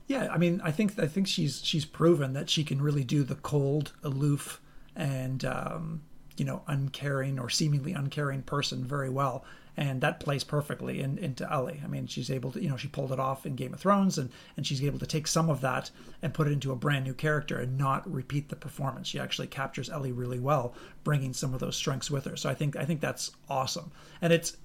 [0.07, 3.23] Yeah, I mean, I think I think she's she's proven that she can really do
[3.23, 4.61] the cold, aloof,
[4.95, 6.03] and um,
[6.37, 9.45] you know, uncaring or seemingly uncaring person very well
[9.77, 11.81] and that plays perfectly in, into Ellie.
[11.83, 14.19] I mean, she's able to, you know, she pulled it off in Game of Thrones,
[14.19, 17.05] and and she's able to take some of that and put it into a brand
[17.05, 19.09] new character and not repeat the performance.
[19.09, 22.37] She actually captures Ellie really well, bringing some of those strengths with her.
[22.37, 24.57] So I think I think that's awesome, and it's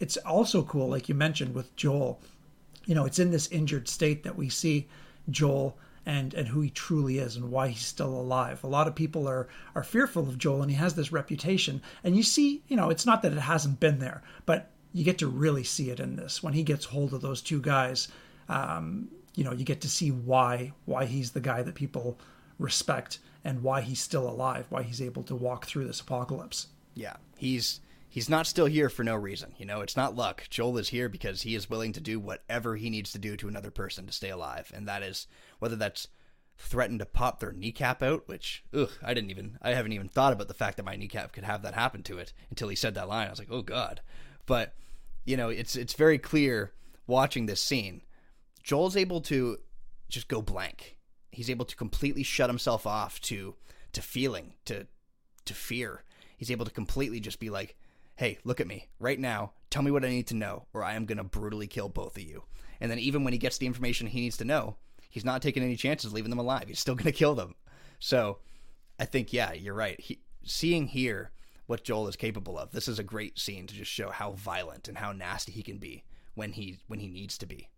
[0.00, 2.20] it's also cool, like you mentioned with Joel.
[2.86, 4.88] You know, it's in this injured state that we see
[5.30, 5.76] Joel
[6.06, 8.62] and and who he truly is and why he's still alive.
[8.62, 11.82] A lot of people are are fearful of Joel, and he has this reputation.
[12.04, 15.18] And you see, you know, it's not that it hasn't been there, but you get
[15.18, 18.08] to really see it in this when he gets hold of those two guys.
[18.48, 22.18] Um, you know, you get to see why why he's the guy that people
[22.58, 26.68] respect and why he's still alive, why he's able to walk through this apocalypse.
[26.94, 29.54] Yeah, he's he's not still here for no reason.
[29.58, 30.46] You know, it's not luck.
[30.48, 33.48] Joel is here because he is willing to do whatever he needs to do to
[33.48, 35.26] another person to stay alive, and that is
[35.58, 36.08] whether that's
[36.58, 40.32] threatened to pop their kneecap out, which ugh, I didn't even I haven't even thought
[40.32, 42.94] about the fact that my kneecap could have that happen to it until he said
[42.94, 43.26] that line.
[43.26, 44.00] I was like, "Oh god."
[44.46, 44.74] But,
[45.24, 46.72] you know, it's it's very clear
[47.06, 48.02] watching this scene.
[48.62, 49.58] Joel's able to
[50.08, 50.96] just go blank.
[51.30, 53.56] He's able to completely shut himself off to
[53.92, 54.86] to feeling, to
[55.44, 56.04] to fear.
[56.36, 57.76] He's able to completely just be like,
[58.16, 59.52] "Hey, look at me right now.
[59.68, 62.22] Tell me what I need to know or I am to brutally kill both of
[62.22, 62.44] you."
[62.80, 64.76] And then even when he gets the information he needs to know,
[65.10, 66.64] he's not taking any chances leaving them alive.
[66.68, 67.54] He's still going to kill them.
[67.98, 68.38] So
[68.98, 70.00] I think, yeah, you're right.
[70.00, 71.30] He, seeing here
[71.66, 74.88] what Joel is capable of, this is a great scene to just show how violent
[74.88, 77.68] and how nasty he can be when he when he needs to be.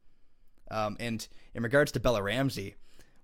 [0.71, 2.75] Um, and in regards to Bella Ramsey,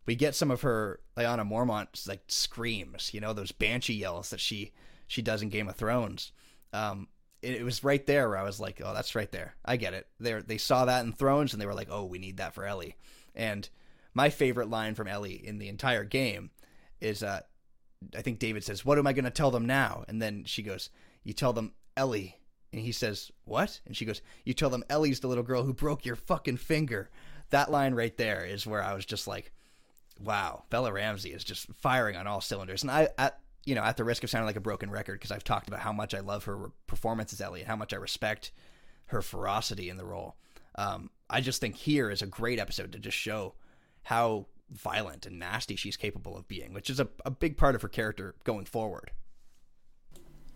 [0.06, 4.40] we get some of her Lyanna Mormont's like screams, you know, those banshee yells that
[4.40, 4.72] she
[5.06, 6.32] she does in Game of Thrones.
[6.72, 7.08] Um,
[7.42, 9.54] it, it, was right there where I was like, oh, that's right there.
[9.64, 10.08] I get it.
[10.18, 12.64] They they saw that in Thrones and they were like, oh, we need that for
[12.64, 12.96] Ellie.
[13.34, 13.68] And
[14.14, 16.50] my favorite line from Ellie in the entire game
[17.00, 17.40] is, uh,
[18.16, 20.62] I think David says, "What am I going to tell them now?" And then she
[20.62, 20.90] goes,
[21.22, 22.38] "You tell them Ellie."
[22.72, 25.72] And he says, "What?" And she goes, "You tell them Ellie's the little girl who
[25.72, 27.10] broke your fucking finger."
[27.50, 29.52] That line right there is where I was just like,
[30.18, 33.08] "Wow, Bella Ramsey is just firing on all cylinders." And I,
[33.64, 35.80] you know, at the risk of sounding like a broken record, because I've talked about
[35.80, 38.52] how much I love her performance as Ellie and how much I respect
[39.06, 40.36] her ferocity in the role.
[40.74, 43.54] Um, I just think here is a great episode to just show
[44.04, 47.82] how violent and nasty she's capable of being, which is a, a big part of
[47.82, 49.10] her character going forward.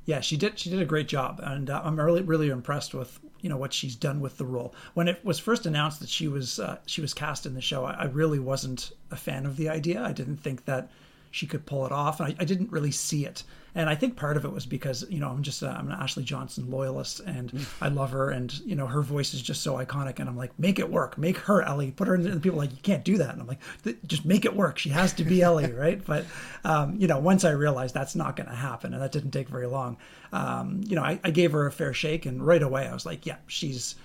[0.05, 0.59] Yeah, she did.
[0.59, 3.75] She did a great job, and uh, I'm really, really impressed with you know what
[3.75, 4.75] she's done with the role.
[4.95, 7.85] When it was first announced that she was uh, she was cast in the show,
[7.85, 10.03] I, I really wasn't a fan of the idea.
[10.03, 10.91] I didn't think that
[11.31, 12.21] she could pull it off.
[12.21, 13.45] And I, I, didn't really see it.
[13.75, 15.93] And I think part of it was because, you know, I'm just, a, I'm an
[15.93, 17.67] Ashley Johnson loyalist and mm.
[17.81, 18.31] I love her.
[18.31, 20.19] And, you know, her voice is just so iconic.
[20.19, 21.19] And I'm like, make it work.
[21.19, 21.91] Make her Ellie.
[21.91, 22.27] Put her in.
[22.27, 23.31] And people like, you can't do that.
[23.31, 23.61] And I'm like,
[24.07, 24.79] just make it work.
[24.79, 26.05] She has to be Ellie, right?
[26.05, 26.25] But,
[26.65, 29.49] um, you know, once I realized that's not going to happen, and that didn't take
[29.49, 29.97] very long,
[30.33, 32.27] um, you know, I, I gave her a fair shake.
[32.27, 33.97] And right away I was like, yeah, she's,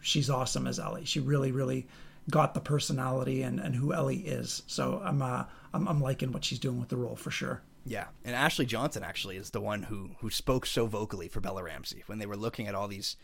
[0.00, 1.04] she's awesome as Ellie.
[1.04, 1.86] She really, really
[2.28, 4.62] got the personality and, and who Ellie is.
[4.66, 7.62] So I'm, uh, I'm, I'm liking what she's doing with the role for sure.
[7.84, 11.64] Yeah, and Ashley Johnson actually is the one who who spoke so vocally for Bella
[11.64, 13.16] Ramsey when they were looking at all these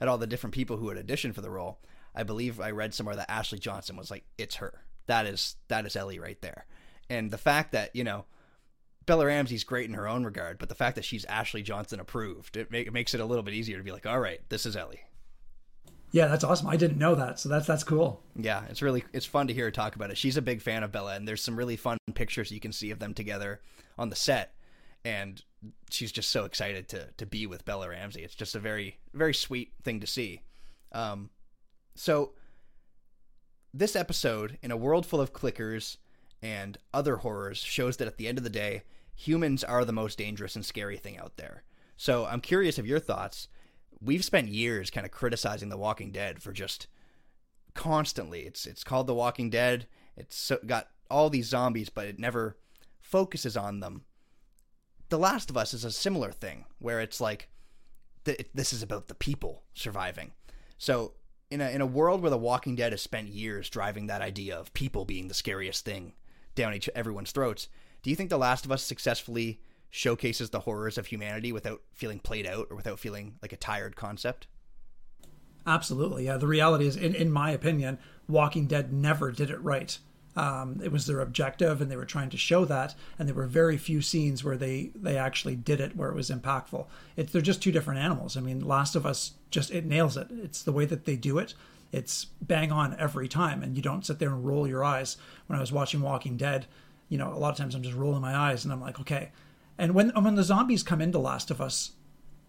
[0.00, 1.78] at all the different people who had auditioned for the role.
[2.14, 4.84] I believe I read somewhere that Ashley Johnson was like, "It's her.
[5.06, 6.66] That is that is Ellie right there."
[7.10, 8.26] And the fact that you know
[9.06, 12.56] Bella Ramsey's great in her own regard, but the fact that she's Ashley Johnson approved,
[12.56, 14.64] it, make, it makes it a little bit easier to be like, "All right, this
[14.64, 15.02] is Ellie."
[16.14, 16.68] Yeah, that's awesome.
[16.68, 18.22] I didn't know that, so that's that's cool.
[18.36, 20.16] Yeah, it's really it's fun to hear her talk about it.
[20.16, 22.92] She's a big fan of Bella, and there's some really fun pictures you can see
[22.92, 23.60] of them together
[23.98, 24.54] on the set,
[25.04, 25.42] and
[25.90, 28.22] she's just so excited to to be with Bella Ramsey.
[28.22, 30.42] It's just a very very sweet thing to see.
[30.92, 31.30] Um,
[31.96, 32.34] so
[33.72, 35.96] this episode, in a world full of clickers
[36.40, 38.84] and other horrors, shows that at the end of the day,
[39.16, 41.64] humans are the most dangerous and scary thing out there.
[41.96, 43.48] So I'm curious of your thoughts
[44.00, 46.86] we've spent years kind of criticizing The Walking Dead for just
[47.74, 48.40] constantly.
[48.40, 49.86] It's it's called The Walking Dead.
[50.16, 52.56] It's got all these zombies, but it never
[53.00, 54.02] focuses on them.
[55.08, 57.48] The Last of Us is a similar thing where it's like
[58.24, 60.32] th- this is about the people surviving.
[60.78, 61.14] So
[61.50, 64.56] in a in a world where The Walking Dead has spent years driving that idea
[64.56, 66.14] of people being the scariest thing
[66.54, 67.68] down each everyone's throats,
[68.02, 69.60] do you think The Last of Us successfully
[69.94, 73.94] showcases the horrors of humanity without feeling played out or without feeling like a tired
[73.94, 74.48] concept.
[75.68, 76.24] Absolutely.
[76.24, 76.36] Yeah.
[76.36, 79.96] The reality is, in, in my opinion, Walking Dead never did it right.
[80.34, 82.96] Um, it was their objective, and they were trying to show that.
[83.20, 86.28] And there were very few scenes where they they actually did it, where it was
[86.28, 86.86] impactful.
[87.16, 88.36] It's they're just two different animals.
[88.36, 90.26] I mean, Last of Us just it nails it.
[90.42, 91.54] It's the way that they do it.
[91.92, 95.16] It's bang on every time, and you don't sit there and roll your eyes.
[95.46, 96.66] When I was watching Walking Dead,
[97.08, 99.30] you know, a lot of times I'm just rolling my eyes, and I'm like, okay,
[99.78, 101.92] and when when the zombies come into Last of Us,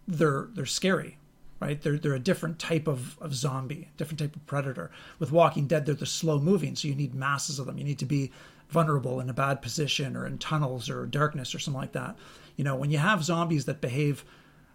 [0.07, 1.17] they're they're scary,
[1.59, 1.81] right?
[1.81, 4.91] They're they're a different type of, of zombie, different type of predator.
[5.19, 7.77] With Walking Dead, they're the slow moving, so you need masses of them.
[7.77, 8.31] You need to be
[8.69, 12.15] vulnerable in a bad position or in tunnels or darkness or something like that.
[12.55, 14.23] You know, when you have zombies that behave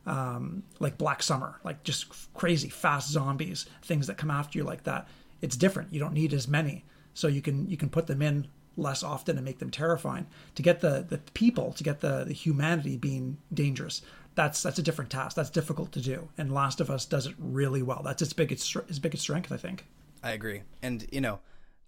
[0.07, 4.85] um, like Black Summer, like just crazy fast zombies, things that come after you like
[4.85, 5.09] that,
[5.41, 5.93] it's different.
[5.93, 6.85] You don't need as many,
[7.15, 8.49] so you can you can put them in
[8.81, 10.27] less often and make them terrifying.
[10.57, 14.03] To get the the people, to get the, the humanity being dangerous,
[14.35, 15.37] that's that's a different task.
[15.37, 16.29] That's difficult to do.
[16.39, 18.03] And Last of Us does it really well.
[18.05, 19.87] That's its biggest its biggest strength, I think.
[20.23, 20.63] I agree.
[20.83, 21.41] And you know,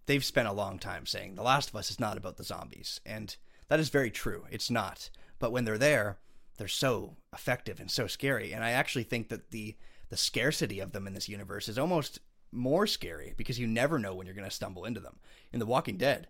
[0.07, 3.01] they've spent a long time saying The Last of Us is not about the zombies,
[3.07, 3.35] and
[3.69, 4.45] that is very true.
[4.51, 5.11] It's not.
[5.39, 6.19] But when they're there,
[6.59, 8.53] they're so effective and so scary.
[8.53, 9.77] And I actually think that the
[10.11, 12.21] the scarcity of them in this universe is almost
[12.53, 15.17] more scary because you never know when you're going to stumble into them.
[15.53, 16.29] In The Walking Dead,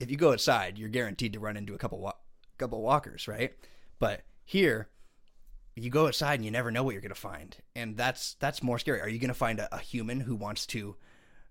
[0.00, 2.14] if you go outside, you're guaranteed to run into a couple wa-
[2.58, 3.52] couple walkers, right?
[3.98, 4.88] But here,
[5.76, 8.62] you go outside and you never know what you're going to find, and that's that's
[8.62, 9.00] more scary.
[9.00, 10.96] Are you going to find a, a, human who wants to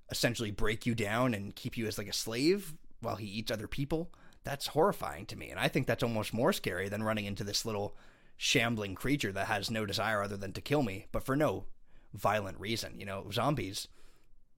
[0.09, 3.67] essentially break you down and keep you as like a slave while he eats other
[3.67, 4.11] people?
[4.43, 7.65] That's horrifying to me, and I think that's almost more scary than running into this
[7.65, 7.95] little
[8.37, 11.65] shambling creature that has no desire other than to kill me, but for no
[12.13, 12.99] violent reason.
[12.99, 13.87] You know, zombies,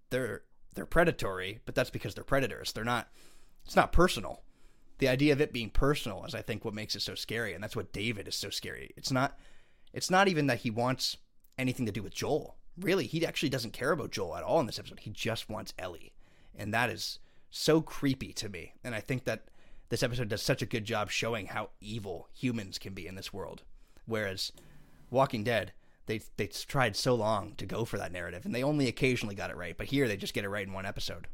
[0.10, 0.44] they're
[0.76, 2.72] they're predatory, but that's because they're predators.
[2.72, 3.10] They're not
[3.66, 4.42] it's not personal.
[5.00, 7.64] The idea of it being personal is I think what makes it so scary and
[7.64, 8.92] that's what David is so scary.
[8.96, 9.38] It's not
[9.94, 11.18] it's not even that he wants
[11.58, 12.58] anything to do with Joel.
[12.78, 15.00] Really, he actually doesn't care about Joel at all in this episode.
[15.00, 16.14] He just wants Ellie.
[16.54, 18.74] And that is so creepy to me.
[18.84, 19.46] And I think that
[19.90, 23.32] this episode does such a good job showing how evil humans can be in this
[23.32, 23.64] world.
[24.06, 24.52] Whereas
[25.10, 25.72] Walking Dead,
[26.08, 29.50] they they tried so long to go for that narrative, and they only occasionally got
[29.50, 29.78] it right.
[29.78, 31.28] But here, they just get it right in one episode.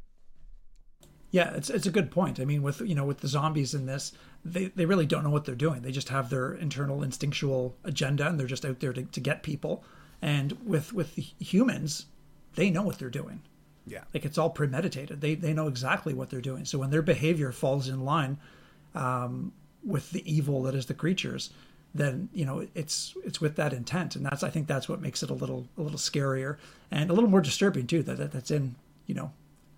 [1.32, 2.39] Yeah, it's it's a good point.
[2.39, 4.12] I mean, with you know with the zombies in this,
[4.44, 5.82] they they really don't know what they're doing.
[5.82, 9.41] They just have their internal instinctual agenda, and they're just out there to, to get
[9.41, 9.84] people.
[10.22, 12.08] And with with humans,
[12.56, 13.41] they know what they're doing.
[13.88, 15.22] Yeah, like it's all premeditated.
[15.22, 16.65] They they know exactly what they're doing.
[16.65, 18.38] So when their behavior falls in line
[18.94, 19.54] um,
[19.86, 21.52] with the evil that is the creatures,
[21.96, 25.24] then you know it's it's with that intent, and that's I think that's what makes
[25.24, 26.58] it a little a little scarier
[26.91, 28.04] and a little more disturbing too.
[28.04, 28.76] That, that that's in
[29.08, 29.32] you know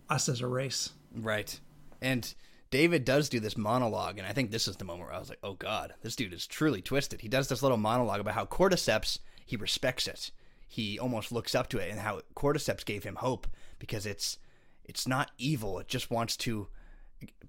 [0.10, 0.90] us as a race.
[1.16, 1.60] Right.
[2.02, 2.34] And
[2.72, 5.30] David does do this monologue, and I think this is the moment where I was
[5.30, 7.22] like, oh God, this dude is truly twisted.
[7.22, 10.32] He does this little monologue about how Cordyceps, he respects it.
[10.68, 13.46] He almost looks up to it and how Cordyceps gave him hope
[13.78, 14.40] because it's
[14.84, 15.78] it's not evil.
[15.78, 16.68] It just wants to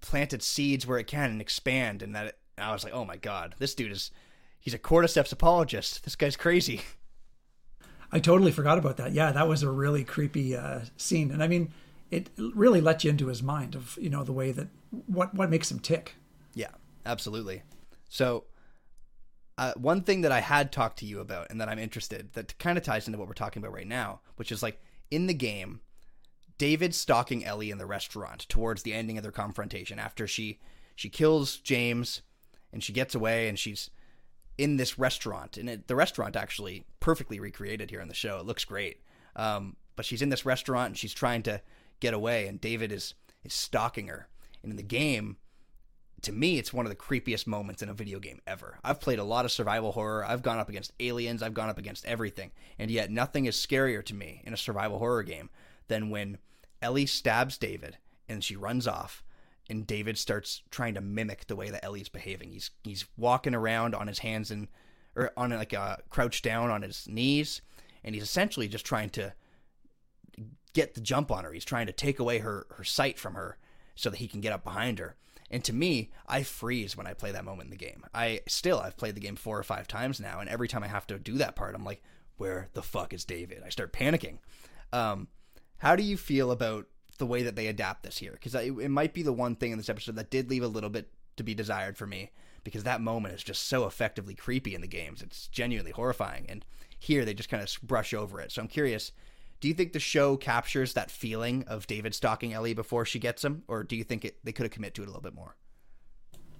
[0.00, 2.02] plant its seeds where it can and expand.
[2.02, 4.10] And that it, I was like, oh my God, this dude is
[4.60, 6.04] he's a Cordyceps apologist.
[6.04, 6.82] This guy's crazy.
[8.12, 9.12] I totally forgot about that.
[9.12, 11.30] Yeah, that was a really creepy uh, scene.
[11.30, 11.72] And I mean,
[12.14, 15.50] it really lets you into his mind of you know the way that what what
[15.50, 16.14] makes him tick.
[16.54, 16.70] Yeah,
[17.04, 17.62] absolutely.
[18.08, 18.44] So,
[19.58, 22.56] uh, one thing that I had talked to you about and that I'm interested that
[22.58, 25.34] kind of ties into what we're talking about right now, which is like in the
[25.34, 25.80] game,
[26.56, 30.60] David stalking Ellie in the restaurant towards the ending of their confrontation after she
[30.94, 32.22] she kills James
[32.72, 33.90] and she gets away and she's
[34.56, 38.38] in this restaurant and it, the restaurant actually perfectly recreated here in the show.
[38.38, 39.00] It looks great.
[39.34, 41.60] Um, but she's in this restaurant and she's trying to
[42.00, 44.28] get away, and David is is stalking her.
[44.62, 45.36] And in the game,
[46.22, 48.78] to me, it's one of the creepiest moments in a video game ever.
[48.82, 50.24] I've played a lot of survival horror.
[50.24, 51.42] I've gone up against aliens.
[51.42, 54.98] I've gone up against everything, and yet nothing is scarier to me in a survival
[54.98, 55.50] horror game
[55.88, 56.38] than when
[56.80, 59.22] Ellie stabs David and she runs off,
[59.68, 62.50] and David starts trying to mimic the way that Ellie's behaving.
[62.50, 64.68] He's he's walking around on his hands and
[65.16, 67.60] or on like a crouched down on his knees,
[68.02, 69.34] and he's essentially just trying to
[70.74, 71.52] get the jump on her.
[71.52, 73.56] He's trying to take away her her sight from her
[73.94, 75.16] so that he can get up behind her.
[75.50, 78.04] And to me, I freeze when I play that moment in the game.
[78.12, 80.88] I still I've played the game four or five times now, and every time I
[80.88, 82.02] have to do that part, I'm like,
[82.36, 83.62] where the fuck is David?
[83.64, 84.38] I start panicking.
[84.92, 85.28] Um,
[85.78, 86.86] how do you feel about
[87.18, 88.32] the way that they adapt this here?
[88.32, 90.68] Because it, it might be the one thing in this episode that did leave a
[90.68, 92.32] little bit to be desired for me,
[92.64, 95.22] because that moment is just so effectively creepy in the games.
[95.22, 96.64] It's genuinely horrifying, and
[96.98, 98.50] here they just kind of brush over it.
[98.50, 99.12] So I'm curious
[99.60, 103.44] do you think the show captures that feeling of David stalking Ellie before she gets
[103.44, 105.34] him, or do you think it, they could have committed to it a little bit
[105.34, 105.56] more?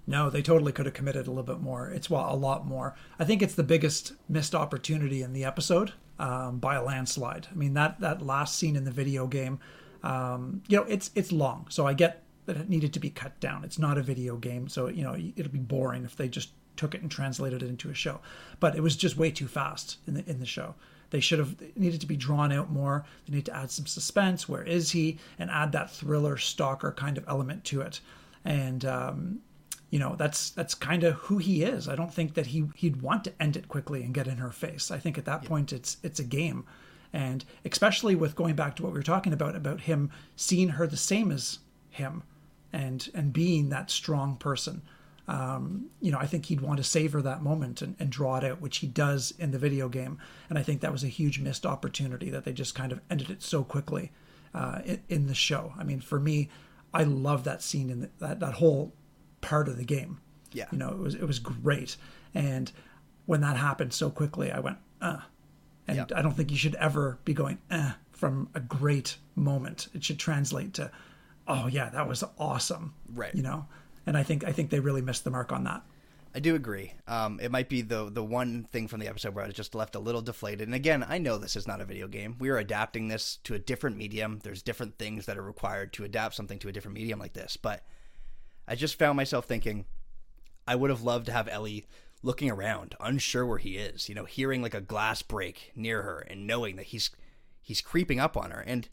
[0.06, 1.88] No, they totally could have committed a little bit more.
[1.88, 2.94] It's well, a lot more.
[3.18, 7.48] I think it's the biggest missed opportunity in the episode um, by a landslide.
[7.50, 9.60] I mean that that last scene in the video game,
[10.02, 13.40] um, you know, it's it's long, so I get that it needed to be cut
[13.40, 13.64] down.
[13.64, 16.94] It's not a video game, so you know it'll be boring if they just took
[16.94, 18.20] it and translated it into a show.
[18.60, 20.74] But it was just way too fast in the in the show.
[21.14, 23.04] They should have needed to be drawn out more.
[23.24, 24.48] They need to add some suspense.
[24.48, 25.18] Where is he?
[25.38, 28.00] And add that thriller stalker kind of element to it.
[28.44, 29.38] And um,
[29.90, 31.88] you know that's that's kind of who he is.
[31.88, 34.50] I don't think that he he'd want to end it quickly and get in her
[34.50, 34.90] face.
[34.90, 35.48] I think at that yeah.
[35.48, 36.64] point it's it's a game,
[37.12, 40.88] and especially with going back to what we were talking about about him seeing her
[40.88, 42.24] the same as him,
[42.72, 44.82] and and being that strong person
[45.26, 48.44] um, you know, I think he'd want to savor that moment and, and, draw it
[48.44, 50.18] out, which he does in the video game.
[50.50, 53.30] And I think that was a huge missed opportunity that they just kind of ended
[53.30, 54.12] it so quickly
[54.52, 55.72] uh, in, in, the show.
[55.78, 56.50] I mean, for me,
[56.92, 58.92] I love that scene in the, that that whole
[59.40, 60.20] part of the game.
[60.52, 61.96] Yeah, you know, it was it was great.
[62.34, 62.70] And
[63.24, 65.20] when that happened so quickly, I went, uh.
[65.86, 66.12] And yep.
[66.16, 69.88] I don't think you should ever be going, eh, from a great moment.
[69.92, 70.90] It should translate to,
[71.46, 72.94] oh yeah, that was awesome.
[73.12, 73.34] Right.
[73.34, 73.66] You know
[74.06, 75.82] and I think I think they really missed the mark on that.
[76.36, 76.92] I do agree.
[77.06, 79.74] Um, it might be the the one thing from the episode where I was just
[79.74, 80.66] left a little deflated.
[80.66, 82.36] And again, I know this is not a video game.
[82.40, 84.40] We are adapting this to a different medium.
[84.42, 87.56] There's different things that are required to adapt something to a different medium like this.
[87.56, 87.84] But
[88.66, 89.84] I just found myself thinking,
[90.66, 91.86] I would have loved to have Ellie
[92.22, 94.08] looking around, unsure where he is.
[94.08, 97.10] You know, hearing like a glass break near her and knowing that he's
[97.62, 98.60] he's creeping up on her.
[98.60, 98.88] And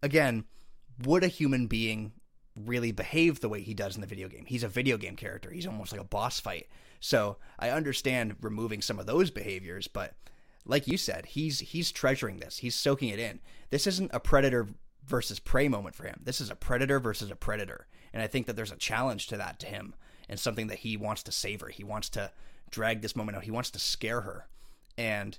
[0.00, 0.44] again,
[1.02, 2.12] would a human being
[2.56, 4.44] really behave the way he does in the video game.
[4.46, 5.50] He's a video game character.
[5.50, 6.68] He's almost like a boss fight.
[7.00, 10.14] So I understand removing some of those behaviors, but
[10.64, 12.58] like you said, he's he's treasuring this.
[12.58, 13.40] He's soaking it in.
[13.70, 14.68] This isn't a predator
[15.06, 16.20] versus prey moment for him.
[16.24, 17.86] This is a predator versus a predator.
[18.12, 19.94] And I think that there's a challenge to that to him
[20.28, 21.68] and something that he wants to savor.
[21.68, 22.30] He wants to
[22.70, 23.44] drag this moment out.
[23.44, 24.48] He wants to scare her.
[24.96, 25.36] And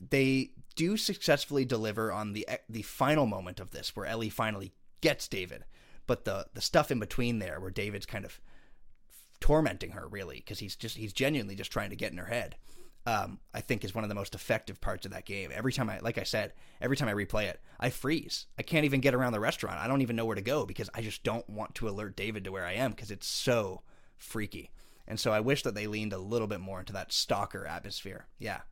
[0.00, 5.28] they do successfully deliver on the the final moment of this where Ellie finally gets
[5.28, 5.64] David
[6.10, 8.40] but the the stuff in between there where David's kind of
[9.38, 12.56] tormenting her really because he's just he's genuinely just trying to get in her head.
[13.06, 15.52] Um, I think is one of the most effective parts of that game.
[15.54, 18.46] Every time I, like I said, every time I replay it, I freeze.
[18.58, 19.78] I can't even get around the restaurant.
[19.78, 22.42] I don't even know where to go because I just don't want to alert David
[22.42, 23.82] to where I am because it's so
[24.18, 24.72] freaky.
[25.06, 28.26] And so I wish that they leaned a little bit more into that stalker atmosphere.
[28.40, 28.62] Yeah.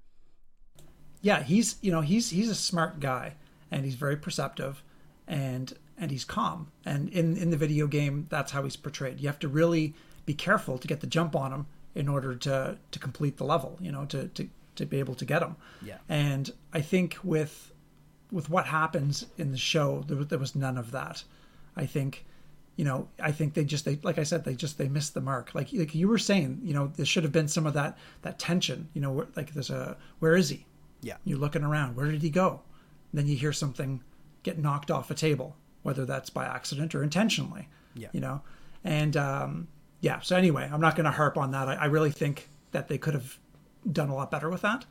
[1.21, 3.37] Yeah, he's you know he's he's a smart guy
[3.71, 4.83] and he's very perceptive,
[5.29, 6.69] and and he's calm.
[6.85, 9.21] And in in the video game, that's how he's portrayed.
[9.21, 9.95] You have to really
[10.27, 13.79] be careful to get the jump on him in order to to complete the level.
[13.81, 15.57] You know, to to to be able to get him.
[15.83, 15.99] Yeah.
[16.09, 17.73] And I think with
[18.31, 21.25] with what happens in the show, there, there was none of that.
[21.77, 22.25] I think
[22.77, 25.21] you know, I think they just they like I said they just they missed the
[25.21, 25.55] mark.
[25.55, 28.39] Like like you were saying, you know, there should have been some of that that
[28.39, 28.89] tension.
[28.95, 30.65] You know, like there's a where is he?
[31.01, 31.17] Yeah.
[31.25, 31.97] You're looking around.
[31.97, 32.61] Where did he go?
[33.13, 34.03] then you hear something
[34.43, 35.57] get knocked off a table,
[35.89, 37.67] whether that's by accident or intentionally.
[37.95, 38.09] Yeah.
[38.13, 38.43] You know,
[38.85, 39.69] and um,
[40.03, 40.21] yeah.
[40.21, 41.67] So anyway, I'm not going to harp on that.
[41.69, 43.39] I, I really think that they could have
[43.91, 44.85] done a lot better with that.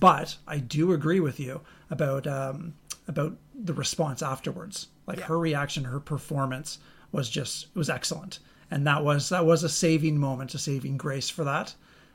[0.00, 2.74] But I do agree with you about um,
[3.06, 4.88] about the response afterwards.
[5.06, 5.26] Like Yeah.
[5.26, 6.78] her reaction, her performance
[7.12, 8.40] was just was excellent,
[8.70, 11.74] and that was that was a saving moment, a saving grace for that.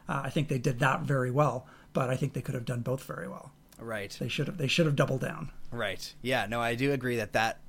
[0.10, 2.82] Uh, I think they did that very well, but I think they could have done
[2.82, 3.52] both very well.
[3.80, 4.16] Right.
[4.20, 5.52] They should have they should have doubled down.
[5.72, 6.14] Right.
[6.22, 6.46] Yeah.
[6.48, 7.60] No, I do agree that that,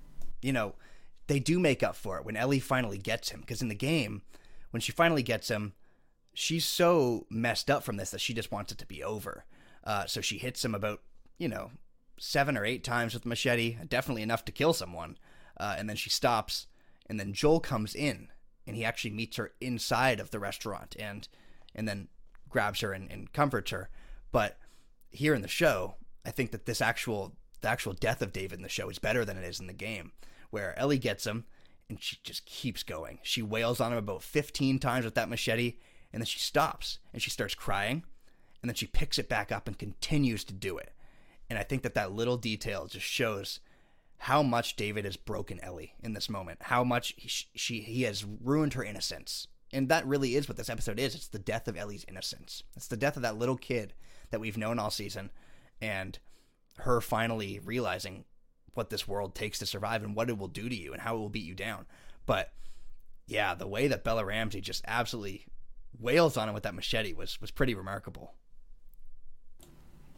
[0.47, 0.75] you know,
[1.27, 3.41] they do make up for it when Ellie finally gets him.
[3.41, 4.23] Because in the game,
[4.71, 5.73] when she finally gets him,
[6.35, 9.45] she's so messed up from this that she just wants it to be over.
[9.83, 11.01] Uh, so she hits him about,
[11.37, 11.73] you know,
[12.17, 15.19] seven or eight times with machete, definitely enough to kill someone.
[15.59, 16.69] Uh, and then she stops,
[17.09, 18.29] and then Joel comes in,
[18.67, 21.27] and he actually meets her inside of the restaurant, and
[21.75, 22.09] and then
[22.49, 23.89] grabs her and, and comforts her.
[24.33, 24.59] But
[25.11, 28.63] here in the show, I think that this actual the actual death of David in
[28.63, 30.13] the show is better than it is in the game,
[30.51, 31.45] where Ellie gets him
[31.89, 33.19] and she just keeps going.
[33.23, 35.77] She wails on him about 15 times with that machete,
[36.13, 38.03] and then she stops and she starts crying,
[38.63, 40.93] and then she picks it back up and continues to do it.
[41.49, 43.61] And I think that that little detail just shows
[44.19, 48.25] how much David has broken Ellie in this moment, how much he, she he has
[48.25, 49.47] ruined her innocence.
[49.73, 51.15] And that really is what this episode is.
[51.15, 52.63] It's the death of Ellie's innocence.
[52.77, 53.95] It's the death of that little kid
[54.31, 55.31] that we've known all season
[55.81, 56.19] and
[56.79, 58.25] her finally realizing
[58.77, 61.17] what this world takes to survive and what it will do to you and how
[61.17, 61.87] it will beat you down.
[62.27, 62.53] But
[63.27, 65.47] yeah, the way that Bella Ramsey just absolutely
[65.99, 68.35] wails on him with that machete was was pretty remarkable.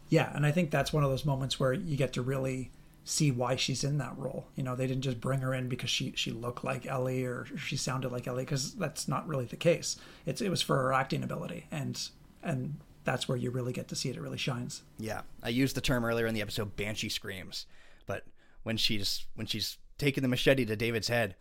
[0.09, 2.71] Yeah, and I think that's one of those moments where you get to really
[3.05, 4.47] see why she's in that role.
[4.55, 7.47] You know, they didn't just bring her in because she she looked like Ellie or
[7.57, 9.97] she sounded like Ellie because that's not really the case.
[10.27, 12.09] It's it was for her acting ability and
[12.43, 14.17] and that's where you really get to see it.
[14.17, 14.83] It really shines.
[14.99, 17.67] Yeah, I used the term earlier in the episode banshee screams,
[18.07, 18.25] but
[18.63, 21.35] when she's when she's taking the machete to David's head,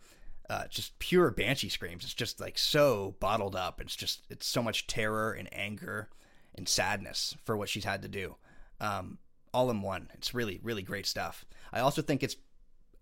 [0.50, 2.04] uh, just pure banshee screams.
[2.04, 3.80] It's just like so bottled up.
[3.80, 6.08] It's just it's so much terror and anger
[6.54, 8.36] and sadness for what she's had to do,
[8.80, 9.18] um,
[9.54, 10.08] all in one.
[10.14, 11.44] It's really really great stuff.
[11.72, 12.36] I also think it's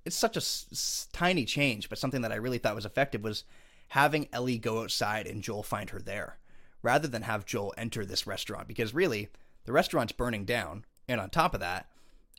[0.05, 3.23] it's such a s- s- tiny change, but something that I really thought was effective
[3.23, 3.45] was
[3.89, 6.39] having Ellie go outside and Joel find her there,
[6.83, 8.69] rather than have Joel enter this restaurant.
[8.69, 9.29] Because really,
[9.65, 11.89] the restaurant's burning down, and on top of that,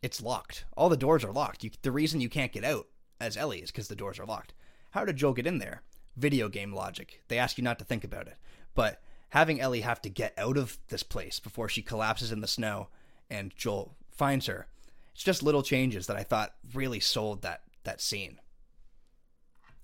[0.01, 0.65] it's locked.
[0.75, 1.63] All the doors are locked.
[1.63, 2.87] You, the reason you can't get out
[3.19, 4.53] as Ellie is because the doors are locked.
[4.91, 5.81] How did Joel get in there?
[6.15, 7.21] Video game logic.
[7.27, 8.37] They ask you not to think about it.
[8.75, 12.47] But having Ellie have to get out of this place before she collapses in the
[12.47, 12.89] snow
[13.29, 14.67] and Joel finds her,
[15.13, 18.39] it's just little changes that I thought really sold that that scene.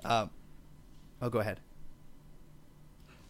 [0.03, 0.29] Um,
[1.21, 1.59] oh, go ahead.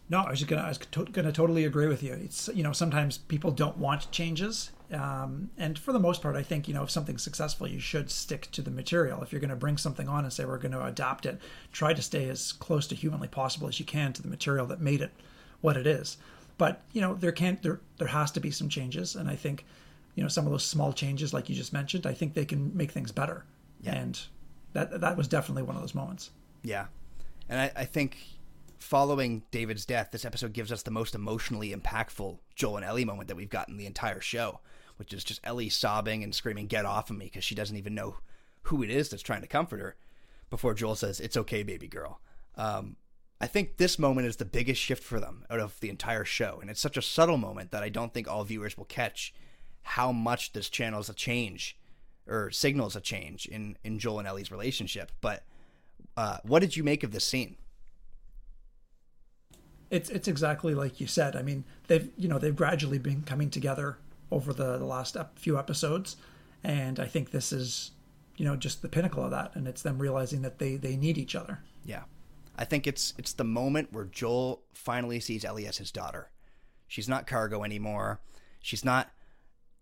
[0.08, 2.12] No, I was just gonna I was to, gonna totally agree with you.
[2.12, 6.42] It's you know sometimes people don't want changes, um, and for the most part, I
[6.42, 9.22] think you know if something's successful, you should stick to the material.
[9.22, 11.40] If you're going to bring something on and say we're going to adapt it,
[11.72, 14.80] try to stay as close to humanly possible as you can to the material that
[14.80, 15.12] made it
[15.62, 16.18] what it is.
[16.58, 19.64] But you know there can't there there has to be some changes, and I think
[20.14, 22.76] you know some of those small changes, like you just mentioned, I think they can
[22.76, 23.44] make things better.
[23.80, 23.94] Yeah.
[23.94, 24.20] And
[24.74, 26.30] that that was definitely one of those moments.
[26.62, 26.86] Yeah.
[27.48, 28.18] And I, I think
[28.84, 33.28] following David's death, this episode gives us the most emotionally impactful Joel and Ellie moment
[33.28, 34.60] that we've gotten the entire show,
[34.98, 37.94] which is just Ellie sobbing and screaming, Get off of me, because she doesn't even
[37.94, 38.18] know
[38.64, 39.96] who it is that's trying to comfort her
[40.50, 42.20] before Joel says, It's okay, baby girl.
[42.56, 42.96] Um,
[43.40, 46.58] I think this moment is the biggest shift for them out of the entire show.
[46.60, 49.34] And it's such a subtle moment that I don't think all viewers will catch
[49.82, 51.78] how much this channels a change
[52.26, 55.10] or signals a change in, in Joel and Ellie's relationship.
[55.20, 55.42] But
[56.16, 57.56] uh, what did you make of this scene?
[59.90, 61.36] It's it's exactly like you said.
[61.36, 63.98] I mean, they've you know they've gradually been coming together
[64.30, 66.16] over the, the last few episodes,
[66.62, 67.92] and I think this is
[68.36, 71.18] you know just the pinnacle of that, and it's them realizing that they they need
[71.18, 71.60] each other.
[71.84, 72.04] Yeah,
[72.56, 76.30] I think it's it's the moment where Joel finally sees Ellie as his daughter.
[76.86, 78.20] She's not cargo anymore.
[78.60, 79.10] She's not,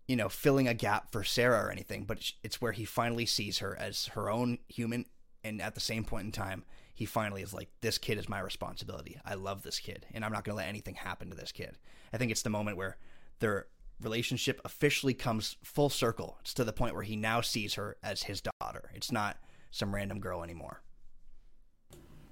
[0.07, 2.05] you know, filling a gap for Sarah or anything.
[2.05, 5.05] But it's where he finally sees her as her own human,
[5.43, 6.63] and at the same point in time,
[7.03, 9.19] he finally is like, "This kid is my responsibility.
[9.25, 11.77] I love this kid, and I'm not going to let anything happen to this kid."
[12.13, 12.95] I think it's the moment where
[13.39, 13.67] their
[13.99, 16.37] relationship officially comes full circle.
[16.39, 18.89] It's to the point where he now sees her as his daughter.
[18.93, 19.37] It's not
[19.69, 20.81] some random girl anymore.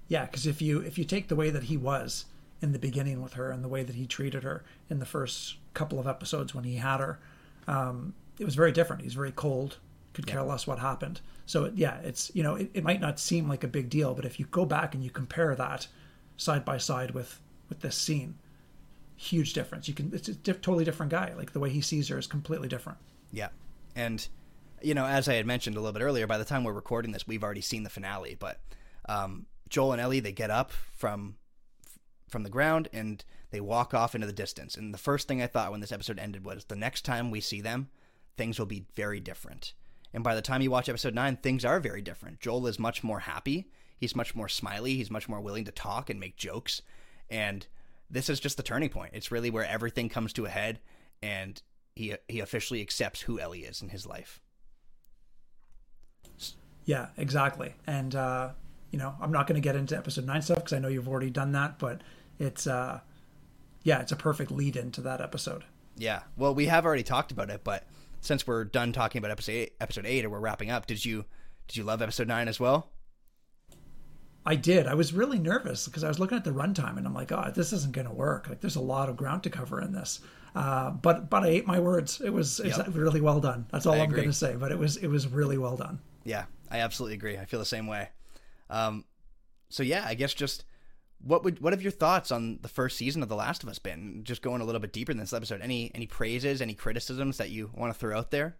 [0.08, 2.24] Yeah, because if you if you take the way that he was
[2.62, 5.56] in the beginning with her and the way that he treated her in the first
[5.74, 7.18] couple of episodes when he had her,
[7.68, 9.02] um, it was very different.
[9.02, 9.76] He's very cold,
[10.12, 10.46] could care yeah.
[10.46, 11.20] less what happened.
[11.46, 14.24] So yeah, it's you know it, it might not seem like a big deal, but
[14.24, 15.86] if you go back and you compare that
[16.36, 18.36] side by side with with this scene,
[19.16, 19.88] huge difference.
[19.88, 21.32] You can it's a diff, totally different guy.
[21.36, 22.98] Like the way he sees her is completely different.
[23.30, 23.48] Yeah,
[23.96, 24.26] and
[24.80, 27.12] you know as I had mentioned a little bit earlier, by the time we're recording
[27.12, 28.36] this, we've already seen the finale.
[28.38, 28.60] But
[29.08, 31.36] um, Joel and Ellie they get up from
[32.28, 34.76] from the ground and they walk off into the distance.
[34.76, 37.40] And the first thing I thought when this episode ended was the next time we
[37.40, 37.90] see them,
[38.36, 39.74] things will be very different.
[40.14, 42.40] And by the time you watch episode 9, things are very different.
[42.40, 43.68] Joel is much more happy.
[43.98, 44.94] He's much more smiley.
[44.96, 46.82] He's much more willing to talk and make jokes.
[47.30, 47.66] And
[48.10, 49.12] this is just the turning point.
[49.14, 50.80] It's really where everything comes to a head
[51.22, 51.62] and
[51.94, 54.40] he he officially accepts who Ellie is in his life.
[56.84, 57.74] Yeah, exactly.
[57.86, 58.50] And uh,
[58.90, 61.08] you know, I'm not going to get into episode 9 stuff because I know you've
[61.08, 62.02] already done that, but
[62.38, 63.00] it's uh
[63.84, 65.64] yeah, it's a perfect lead into that episode.
[65.96, 66.22] Yeah.
[66.36, 67.84] Well, we have already talked about it, but
[68.22, 71.26] since we're done talking about episode eight, episode eight, or we're wrapping up, did you
[71.68, 72.90] did you love episode nine as well?
[74.46, 74.86] I did.
[74.86, 77.52] I was really nervous because I was looking at the runtime and I'm like, oh,
[77.54, 78.48] this isn't going to work.
[78.48, 80.20] Like, there's a lot of ground to cover in this.
[80.54, 82.20] Uh, but but I ate my words.
[82.20, 82.88] It was it's yep.
[82.92, 83.66] really well done.
[83.70, 84.54] That's all I am going to say.
[84.56, 85.98] But it was it was really well done.
[86.24, 87.38] Yeah, I absolutely agree.
[87.38, 88.10] I feel the same way.
[88.70, 89.04] Um,
[89.68, 90.64] so yeah, I guess just
[91.24, 93.78] what would what have your thoughts on the first season of The Last of Us
[93.78, 94.22] been?
[94.24, 95.60] Just going a little bit deeper in this episode.
[95.60, 98.56] Any any praises, any criticisms that you want to throw out there?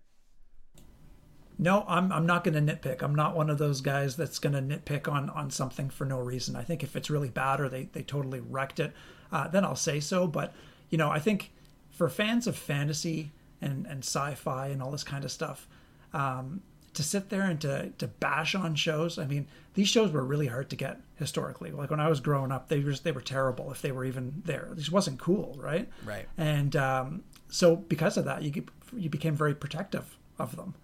[1.59, 3.03] No, I'm I'm not going to nitpick.
[3.03, 6.19] I'm not one of those guys that's going to nitpick on on something for no
[6.19, 6.57] reason.
[6.57, 8.93] I think if it's really bad or they they totally wrecked it,
[9.31, 10.27] uh, then I'll say so.
[10.27, 10.55] But
[10.89, 11.53] you know, I think
[11.91, 15.69] for fans of fantasy and and sci-fi and all this kind of stuff,
[16.13, 16.63] um,
[16.95, 19.19] to sit there and to to bash on shows.
[19.19, 21.71] I mean, these shows were really hard to get historically.
[21.71, 24.43] Like when I was growing up, they were they were terrible if they were even
[24.45, 24.69] there.
[24.73, 25.89] This wasn't cool, right?
[26.05, 26.29] Right.
[26.37, 28.65] And um, so because of that, you
[28.97, 30.75] you became very protective of them.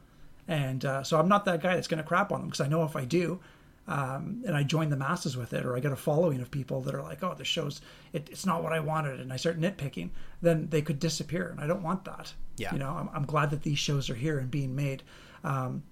[0.47, 2.69] And uh, so I'm not that guy that's going to crap on them because I
[2.69, 3.39] know if I do,
[3.87, 6.81] um, and I join the masses with it, or I get a following of people
[6.83, 7.83] that are like, "Oh, this show's
[8.15, 10.09] it, it's not what I wanted," and I start nitpicking,
[10.41, 12.33] then they could disappear, and I don't want that.
[12.57, 12.73] Yeah.
[12.73, 15.03] You know, I'm, I'm glad that these shows are here and being made.
[15.45, 15.83] Um,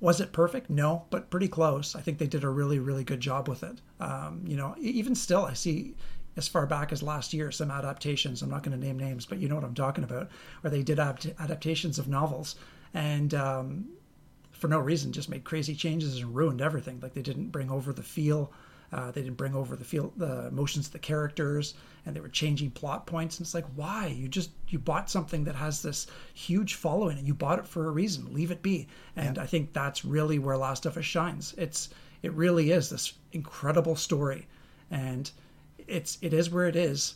[0.00, 0.68] was it perfect?
[0.68, 1.94] No, but pretty close.
[1.94, 3.80] I think they did a really, really good job with it.
[4.00, 5.94] Um, you know, even still, I see
[6.36, 8.42] as far back as last year some adaptations.
[8.42, 10.28] I'm not going to name names, but you know what I'm talking about,
[10.60, 12.56] where they did adaptations of novels
[12.94, 13.88] and um,
[14.50, 17.00] for no reason just made crazy changes and ruined everything.
[17.00, 18.52] Like they didn't bring over the feel
[18.92, 21.74] uh, they didn't bring over the feel, the emotions of the characters,
[22.04, 23.38] and they were changing plot points.
[23.38, 24.08] And it's like, why?
[24.08, 27.86] You just you bought something that has this huge following, and you bought it for
[27.86, 28.34] a reason.
[28.34, 28.86] Leave it be.
[29.16, 29.42] And yeah.
[29.42, 31.54] I think that's really where Last of Us shines.
[31.56, 31.88] It's
[32.22, 34.46] it really is this incredible story,
[34.90, 35.30] and
[35.88, 37.14] it's it is where it is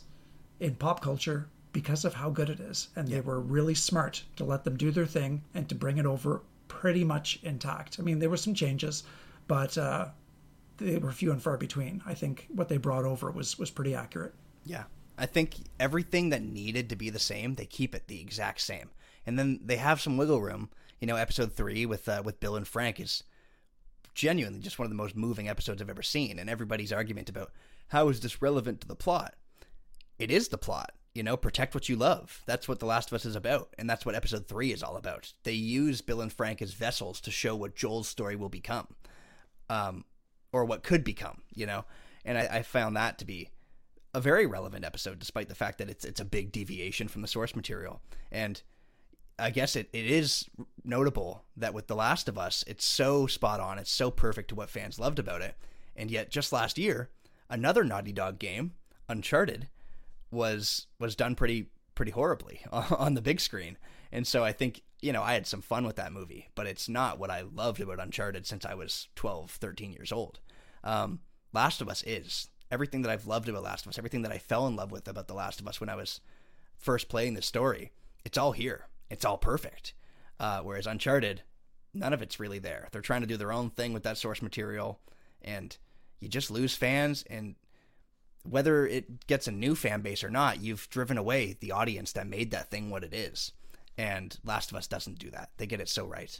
[0.59, 2.89] in pop culture because of how good it is.
[2.95, 3.15] And yeah.
[3.15, 6.41] they were really smart to let them do their thing and to bring it over
[6.67, 7.97] pretty much intact.
[7.99, 9.03] I mean, there were some changes,
[9.47, 10.07] but uh,
[10.77, 12.01] they were few and far between.
[12.05, 14.33] I think what they brought over was was pretty accurate.
[14.65, 14.83] Yeah.
[15.17, 18.91] I think everything that needed to be the same, they keep it the exact same.
[19.25, 20.69] And then they have some wiggle room.
[20.99, 23.23] You know, episode 3 with uh, with Bill and Frank is
[24.15, 27.51] genuinely just one of the most moving episodes I've ever seen and everybody's argument about
[27.89, 29.35] how is this relevant to the plot?
[30.17, 30.91] It is the plot.
[31.13, 32.43] You know, protect what you love.
[32.45, 34.97] That's what The Last of Us is about, and that's what episode 3 is all
[34.97, 35.33] about.
[35.43, 38.87] They use Bill and Frank as vessels to show what Joel's story will become.
[39.67, 40.05] Um,
[40.57, 41.85] or what could become, you know.
[42.25, 43.49] And I, I found that to be
[44.13, 47.27] a very relevant episode, despite the fact that it's it's a big deviation from the
[47.27, 48.01] source material.
[48.31, 48.61] And
[49.39, 50.45] I guess it, it is
[50.83, 54.55] notable that with The Last of Us, it's so spot on, it's so perfect to
[54.55, 55.55] what fans loved about it.
[55.95, 57.09] And yet, just last year,
[57.49, 58.73] another Naughty Dog game,
[59.07, 59.67] Uncharted,
[60.31, 63.77] was was done pretty pretty horribly on the big screen.
[64.11, 66.89] And so I think you know, I had some fun with that movie, but it's
[66.89, 70.39] not what I loved about Uncharted since I was 12, 13 years old.
[70.83, 71.19] Um,
[71.53, 74.37] Last of Us is everything that I've loved about Last of Us, everything that I
[74.37, 76.21] fell in love with about The Last of Us when I was
[76.77, 77.91] first playing the story.
[78.25, 78.87] It's all here.
[79.09, 79.93] It's all perfect.
[80.39, 81.41] Uh, whereas Uncharted,
[81.93, 82.89] none of it's really there.
[82.91, 84.99] They're trying to do their own thing with that source material,
[85.41, 85.75] and
[86.19, 87.23] you just lose fans.
[87.29, 87.55] And
[88.43, 92.27] whether it gets a new fan base or not, you've driven away the audience that
[92.27, 93.51] made that thing what it is.
[93.97, 95.49] And Last of Us doesn't do that.
[95.57, 96.39] They get it so right.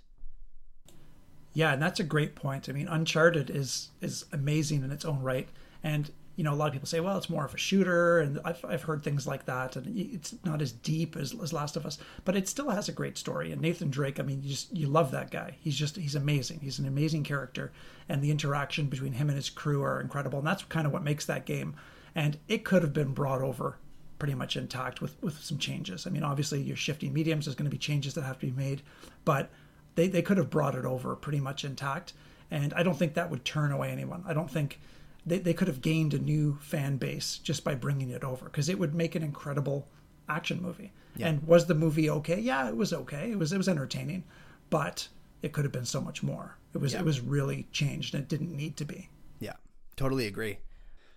[1.58, 2.70] Yeah, and that's a great point.
[2.70, 5.49] I mean, Uncharted is is amazing in its own right,
[5.82, 8.39] and you know a lot of people say, well, it's more of a shooter, and
[8.45, 11.84] I've I've heard things like that, and it's not as deep as, as Last of
[11.84, 13.51] Us, but it still has a great story.
[13.51, 15.55] And Nathan Drake, I mean, you just you love that guy.
[15.60, 16.60] He's just he's amazing.
[16.60, 17.72] He's an amazing character,
[18.08, 21.01] and the interaction between him and his crew are incredible, and that's kind of what
[21.03, 21.74] makes that game.
[22.14, 23.80] And it could have been brought over
[24.20, 26.05] pretty much intact with with some changes.
[26.05, 27.45] I mean, obviously you're shifting mediums.
[27.45, 28.84] There's going to be changes that have to be made,
[29.26, 29.49] but
[29.97, 32.13] they, they could have brought it over pretty much intact.
[32.51, 34.23] And I don't think that would turn away anyone.
[34.27, 34.79] I don't think
[35.25, 38.69] they, they could have gained a new fan base just by bringing it over because
[38.69, 39.87] it would make an incredible
[40.29, 40.93] action movie.
[41.15, 41.29] Yeah.
[41.29, 42.39] And was the movie okay?
[42.39, 43.31] Yeah, it was okay.
[43.31, 44.23] It was it was entertaining,
[44.69, 45.07] but
[45.41, 46.57] it could have been so much more.
[46.75, 46.99] It was yeah.
[46.99, 49.09] it was really changed and it didn't need to be.
[49.39, 49.55] Yeah,
[49.95, 50.59] totally agree.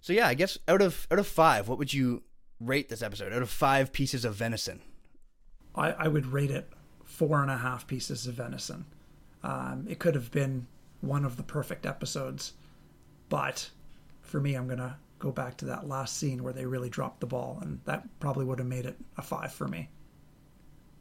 [0.01, 2.23] So yeah, I guess out of out of five, what would you
[2.59, 3.35] rate this episode?
[3.35, 4.81] Out of five pieces of venison,
[5.75, 6.73] I, I would rate it
[7.11, 8.87] four and a half pieces of venison.
[9.43, 10.67] Um, it could have been
[11.01, 12.53] one of the perfect episodes,
[13.29, 13.69] but
[14.23, 17.27] for me, I'm gonna go back to that last scene where they really dropped the
[17.27, 19.89] ball, and that probably would have made it a five for me.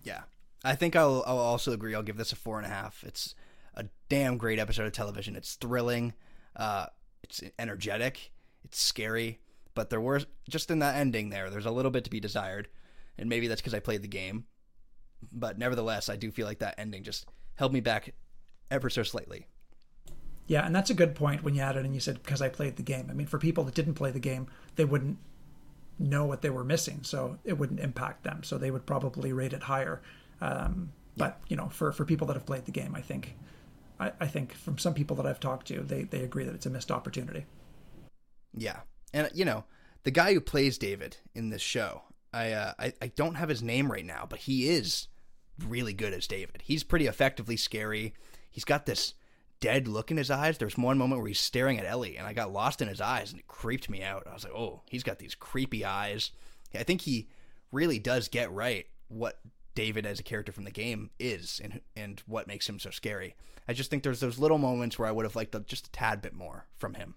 [0.03, 0.21] Yeah,
[0.63, 1.93] I think I'll, I'll also agree.
[1.93, 3.03] I'll give this a four and a half.
[3.05, 3.35] It's
[3.75, 5.35] a damn great episode of television.
[5.35, 6.13] It's thrilling.
[6.55, 6.87] Uh,
[7.23, 8.31] it's energetic.
[8.63, 9.39] It's scary.
[9.75, 11.49] But there were just in that ending there.
[11.49, 12.67] There's a little bit to be desired,
[13.17, 14.45] and maybe that's because I played the game
[15.31, 18.13] but nevertheless, I do feel like that ending just held me back
[18.71, 19.47] ever so slightly.
[20.47, 22.75] Yeah, and that's a good point when you added and you said because I played
[22.75, 23.07] the game.
[23.09, 24.47] I mean, for people that didn't play the game,
[24.77, 25.17] they wouldn't
[25.99, 28.43] know what they were missing, so it wouldn't impact them.
[28.43, 30.01] So they would probably rate it higher.
[30.41, 33.35] Um, but you know, for for people that have played the game, I think,
[33.99, 36.65] I, I think from some people that I've talked to, they they agree that it's
[36.65, 37.45] a missed opportunity.
[38.57, 38.79] Yeah,
[39.13, 39.65] and you know,
[40.03, 42.03] the guy who plays David in this show,
[42.33, 45.07] I, uh, I I don't have his name right now, but he is
[45.67, 46.61] really good as David.
[46.63, 48.13] He's pretty effectively scary.
[48.49, 49.13] He's got this
[49.59, 50.57] dead look in his eyes.
[50.57, 53.31] There's one moment where he's staring at Ellie, and I got lost in his eyes,
[53.31, 54.27] and it creeped me out.
[54.29, 56.31] I was like, oh, he's got these creepy eyes.
[56.73, 57.27] I think he
[57.71, 59.39] really does get right what
[59.75, 63.35] David as a character from the game is, and and what makes him so scary.
[63.67, 66.21] I just think there's those little moments where I would have liked just a tad
[66.21, 67.15] bit more from him.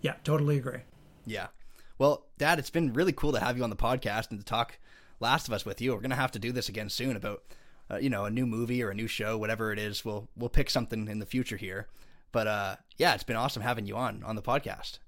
[0.00, 0.80] Yeah, totally agree.
[1.26, 1.48] Yeah.
[1.98, 4.78] Well, Dad, it's been really cool to have you on the podcast and to talk
[5.18, 5.94] Last of Us with you.
[5.94, 7.42] We're gonna have to do this again soon about
[7.90, 10.04] uh, you know a new movie or a new show, whatever it is.
[10.04, 11.88] We'll we'll pick something in the future here.
[12.32, 14.98] But uh, yeah, it's been awesome having you on on the podcast.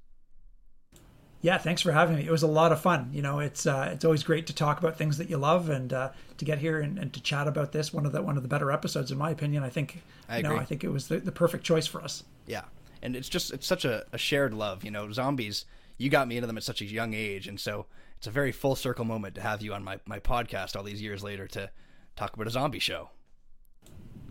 [1.40, 2.26] Yeah, thanks for having me.
[2.26, 3.10] It was a lot of fun.
[3.12, 5.92] You know, it's uh, it's always great to talk about things that you love and
[5.92, 7.92] uh, to get here and, and, to chat about this.
[7.92, 9.62] One of the one of the better episodes, in my opinion.
[9.62, 10.02] I think.
[10.28, 10.54] I agree.
[10.54, 12.24] Know, I think it was the, the perfect choice for us.
[12.46, 12.62] Yeah,
[13.02, 14.82] and it's just it's such a, a shared love.
[14.82, 15.66] You know, zombies
[15.98, 17.86] you got me into them at such a young age, and so
[18.16, 21.02] it's a very full circle moment to have you on my, my podcast all these
[21.02, 21.70] years later to
[22.16, 23.10] talk about a zombie show.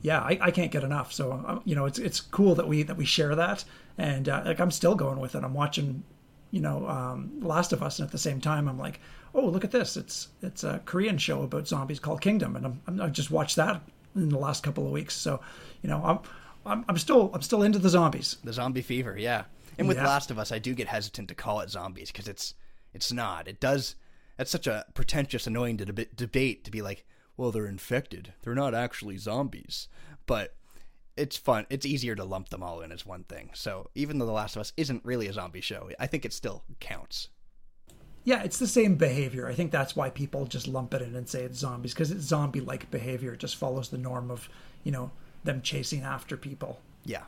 [0.01, 1.11] Yeah, I, I can't get enough.
[1.13, 3.63] So um, you know, it's it's cool that we that we share that,
[3.97, 5.43] and uh, like I'm still going with it.
[5.43, 6.03] I'm watching,
[6.51, 8.99] you know, um, Last of Us, and at the same time, I'm like,
[9.33, 9.97] oh, look at this!
[9.97, 13.55] It's it's a Korean show about zombies called Kingdom, and I'm, I'm I just watched
[13.55, 13.81] that
[14.15, 15.15] in the last couple of weeks.
[15.15, 15.41] So,
[15.81, 16.19] you know, I'm
[16.65, 18.37] I'm, I'm still I'm still into the zombies.
[18.43, 19.45] The zombie fever, yeah.
[19.77, 20.07] And with yeah.
[20.07, 22.53] Last of Us, I do get hesitant to call it zombies because it's
[22.93, 23.47] it's not.
[23.47, 23.95] It does.
[24.37, 27.05] That's such a pretentious, annoying deb- debate to be like,
[27.35, 28.33] well, they're infected.
[28.41, 29.87] They're not actually zombies.
[30.25, 30.55] But
[31.15, 31.65] it's fun.
[31.69, 33.49] It's easier to lump them all in as one thing.
[33.53, 36.33] So even though The Last of Us isn't really a zombie show, I think it
[36.33, 37.29] still counts.
[38.23, 39.47] Yeah, it's the same behavior.
[39.47, 42.25] I think that's why people just lump it in and say it's zombies because it's
[42.25, 43.33] zombie-like behavior.
[43.33, 44.49] It just follows the norm of,
[44.83, 45.11] you know,
[45.45, 46.81] them chasing after people.
[47.05, 47.23] Yeah.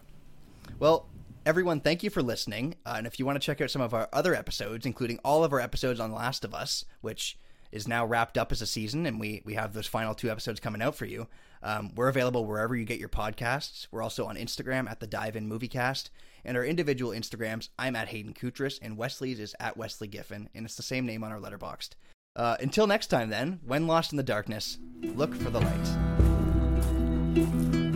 [0.78, 1.06] Well,
[1.46, 2.76] everyone, thank you for listening.
[2.86, 5.44] Uh, and if you want to check out some of our other episodes, including all
[5.44, 7.38] of our episodes on Last of Us, which
[7.72, 10.60] is now wrapped up as a season, and we we have those final two episodes
[10.60, 11.28] coming out for you.
[11.62, 13.88] Um, we're available wherever you get your podcasts.
[13.92, 16.10] We're also on Instagram at the Dive In Moviecast,
[16.44, 17.70] and our individual Instagrams.
[17.78, 21.24] I'm at Hayden Koutras, and Wesley's is at Wesley Giffen, and it's the same name
[21.24, 21.92] on our Letterboxd.
[22.36, 27.89] Uh, until next time, then, when lost in the darkness, look for the light.